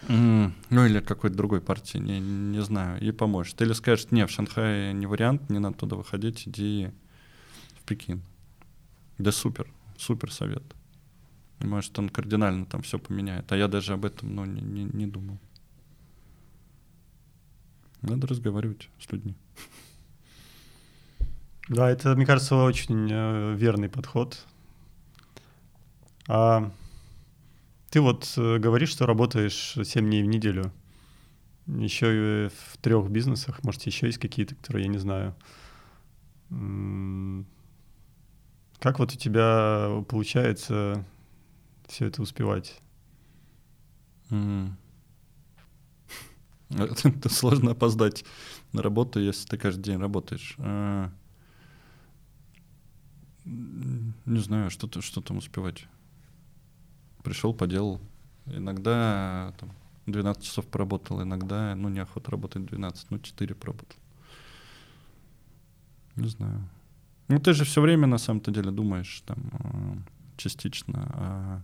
[0.06, 3.60] Ну или какой-то другой партии, не, не знаю, и поможет.
[3.62, 6.90] Или скажет, не, в Шанхае не вариант, не надо туда выходить, иди
[7.80, 8.22] в Пекин.
[9.18, 10.62] Да супер, супер совет.
[11.60, 13.50] Может, он кардинально там все поменяет.
[13.52, 15.38] А я даже об этом ну, не, не, не думал.
[18.02, 19.34] Надо разговаривать с людьми.
[21.68, 24.44] Да, это, мне кажется, очень э, верный подход.
[26.28, 26.70] А
[27.90, 30.72] ты вот э, говоришь, что работаешь 7 дней в неделю.
[31.66, 35.34] Еще и в трех бизнесах, может, еще есть какие-то, которые я не знаю.
[38.84, 41.06] Как вот у тебя получается
[41.86, 42.82] все это успевать?
[44.28, 44.72] Mm.
[46.68, 48.26] Это сложно опоздать
[48.72, 50.56] на работу, если ты каждый день работаешь.
[50.58, 51.10] А,
[53.46, 55.86] не знаю, что, что там успевать.
[57.22, 58.02] Пришел, поделал.
[58.44, 59.72] Иногда там,
[60.04, 63.96] 12 часов поработал, иногда, ну, неохота работать 12, ну, 4 поработал.
[66.16, 66.68] Не знаю.
[67.28, 69.96] Ну, ты же все время на самом-то деле думаешь там а,
[70.36, 71.62] частично о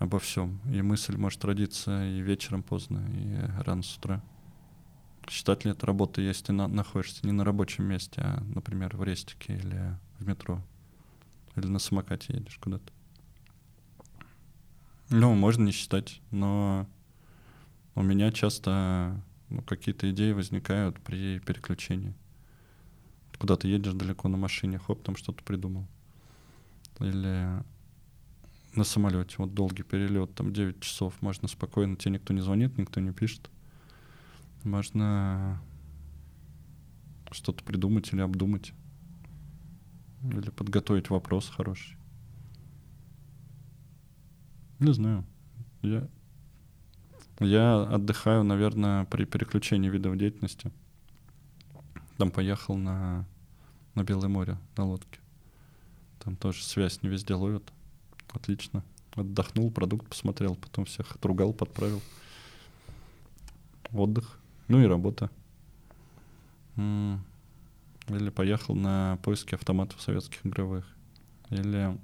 [0.00, 0.60] обо всем.
[0.72, 4.22] И мысль может родиться и вечером поздно, и рано с утра.
[5.28, 9.04] Считать ли это работой, если ты на, находишься не на рабочем месте, а, например, в
[9.04, 10.62] рестике или в метро,
[11.54, 12.92] или на самокате едешь куда-то.
[15.10, 16.88] Ну, можно не считать, но
[17.94, 22.14] у меня часто ну, какие-то идеи возникают при переключении.
[23.40, 25.86] Куда ты едешь далеко на машине, хоп, там что-то придумал.
[26.98, 27.64] Или
[28.74, 33.00] на самолете, вот долгий перелет, там 9 часов, можно спокойно, тебе никто не звонит, никто
[33.00, 33.48] не пишет.
[34.62, 35.58] Можно
[37.30, 38.74] что-то придумать или обдумать.
[40.22, 41.96] Или подготовить вопрос хороший.
[44.80, 45.24] Не знаю.
[45.80, 46.06] Я,
[47.38, 50.70] я отдыхаю, наверное, при переключении видов деятельности.
[52.20, 53.24] Там поехал на,
[53.94, 55.20] на Белое море на лодке.
[56.22, 57.72] Там тоже связь не везде ловят.
[58.34, 58.84] Отлично.
[59.14, 62.02] Отдохнул, продукт посмотрел, потом всех отругал, подправил.
[63.90, 64.38] Отдых.
[64.68, 65.30] Ну и работа.
[66.76, 70.86] Или поехал на поиски автоматов советских игровых.
[71.48, 71.98] Или,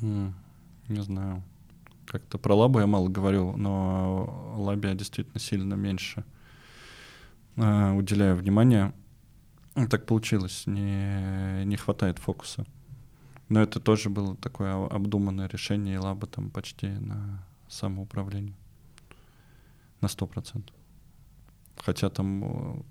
[0.00, 1.42] не знаю,
[2.06, 6.24] как-то про лабу я мало говорю, но лабе я действительно сильно меньше
[7.58, 8.94] э, уделяю внимания.
[9.90, 12.66] Так получилось, не, не хватает фокуса.
[13.48, 18.56] Но это тоже было такое обдуманное решение, и лаба там почти на самоуправление.
[20.00, 20.74] На сто процентов.
[21.76, 22.84] Хотя там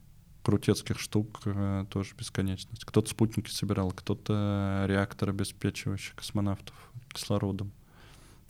[0.48, 2.86] крутецких штук э, тоже бесконечность.
[2.86, 6.74] Кто-то спутники собирал, кто-то реактор, обеспечивающий космонавтов
[7.10, 7.74] кислородом.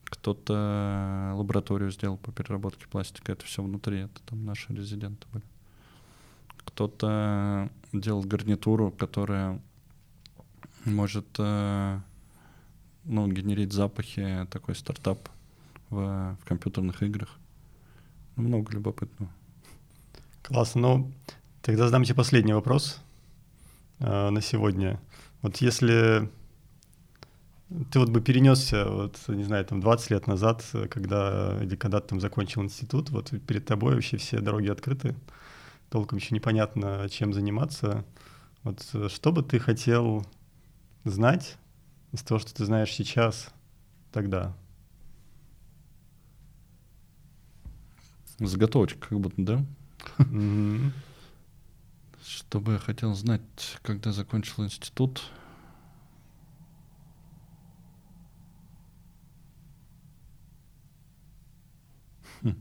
[0.03, 3.31] Кто-то лабораторию сделал по переработке пластика.
[3.31, 5.43] Это все внутри, это там наши резиденты были.
[6.77, 9.59] Кто-то делал гарнитуру, которая
[10.85, 11.99] может э,
[13.03, 15.27] ну, генерить запахи, такой стартап
[15.89, 17.39] в, в компьютерных играх.
[18.35, 19.31] Много любопытного.
[20.43, 20.81] Классно.
[20.81, 21.11] Ну,
[21.63, 23.01] тогда задам тебе последний вопрос
[23.97, 25.01] э, на сегодня.
[25.41, 26.29] Вот если
[27.89, 32.09] ты вот бы перенесся, вот, не знаю, там 20 лет назад, когда, или когда ты
[32.09, 35.15] там закончил институт, вот перед тобой вообще все дороги открыты,
[35.89, 38.05] толком еще непонятно, чем заниматься.
[38.63, 40.25] Вот что бы ты хотел
[41.03, 41.57] знать
[42.11, 43.49] из того, что ты знаешь сейчас,
[44.11, 44.55] тогда?
[48.39, 49.65] Заготовочка как будто, да?
[52.23, 53.41] Что бы я хотел знать,
[53.81, 55.31] когда закончил институт?
[62.41, 62.55] Хм.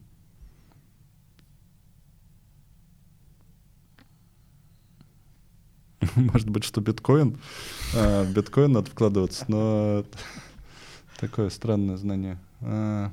[6.16, 7.38] Может быть, что биткоин?
[7.94, 10.04] А, биткоин надо вкладываться, но
[11.18, 12.38] такое странное знание.
[12.60, 13.12] А,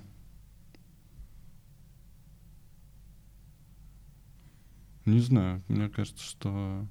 [5.06, 6.88] Не знаю, мне кажется, что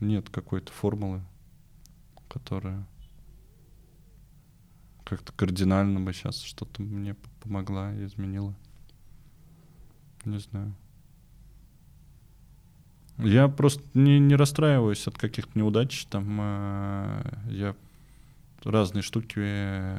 [0.00, 1.22] нет какой-то формулы,
[2.28, 2.86] которая
[5.04, 8.54] как-то кардинально бы сейчас что-то мне помогла и изменила.
[10.26, 10.74] Не знаю.
[13.24, 16.06] Я просто не, не расстраиваюсь от каких-то неудач.
[16.06, 17.76] Там э, я
[18.64, 19.96] разные штуки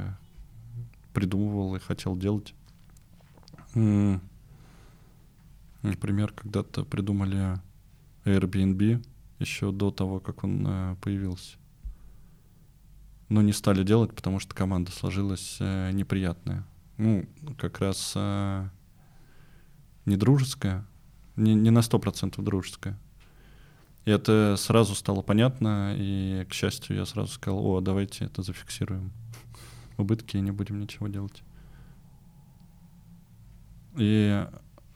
[1.13, 2.53] придумывал и хотел делать.
[5.81, 7.59] Например, когда-то придумали
[8.25, 9.05] Airbnb
[9.39, 11.57] еще до того, как он э, появился.
[13.29, 16.65] Но не стали делать, потому что команда сложилась э, неприятная.
[16.97, 17.25] Ну,
[17.57, 18.69] как раз э,
[20.05, 20.85] не дружеская,
[21.35, 22.97] не, не на сто процентов дружеская.
[24.05, 29.11] И это сразу стало понятно, и, к счастью, я сразу сказал, о, давайте это зафиксируем.
[29.97, 31.41] Убытки, и не будем ничего делать.
[33.95, 34.45] И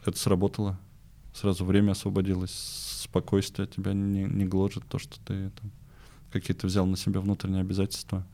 [0.05, 0.77] это сработало.
[1.33, 2.51] Сразу время освободилось,
[3.01, 5.71] спокойствие тебя не, не гложет, то, что ты там,
[6.31, 8.25] какие-то взял на себя внутренние обязательства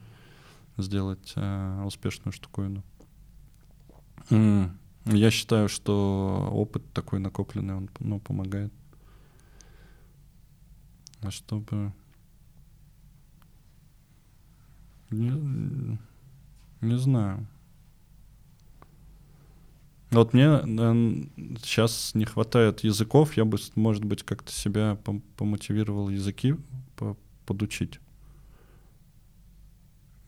[0.77, 2.83] сделать э, успешную штуковину.
[4.29, 4.71] Mm.
[5.05, 8.71] Я считаю, что опыт такой накопленный, он ну, помогает.
[11.23, 11.93] А чтобы...
[15.09, 15.97] Не,
[16.81, 17.47] не знаю.
[20.11, 20.59] Вот мне
[21.63, 24.97] сейчас не хватает языков, я бы, может быть, как-то себя
[25.37, 26.55] помотивировал языки
[27.45, 27.99] подучить.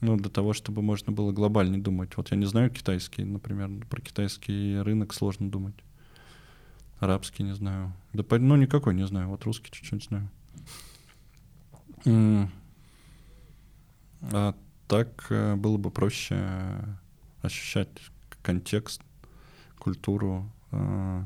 [0.02, 2.18] Ну, для того, чтобы можно было глобально думать.
[2.18, 5.76] Вот я не знаю китайский, например, про китайский рынок сложно думать.
[7.00, 7.94] Арабский не знаю.
[8.14, 9.30] Да, ну, никакой не знаю.
[9.30, 10.30] Вот русский чуть-чуть знаю.
[14.32, 14.56] А
[14.88, 16.38] так э, было бы проще
[17.42, 17.90] ощущать
[18.42, 19.02] контекст
[19.80, 21.24] культуру э,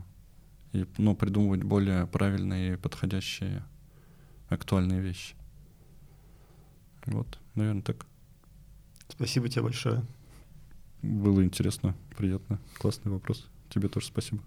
[0.74, 3.64] и ну, придумывать более правильные и подходящие
[4.50, 5.36] актуальные вещи.
[7.06, 8.06] Вот, наверное, так.
[9.08, 10.06] Спасибо тебе большое.
[11.02, 12.60] Было интересно, приятно.
[12.78, 13.48] Классный вопрос.
[13.70, 14.42] Тебе тоже спасибо.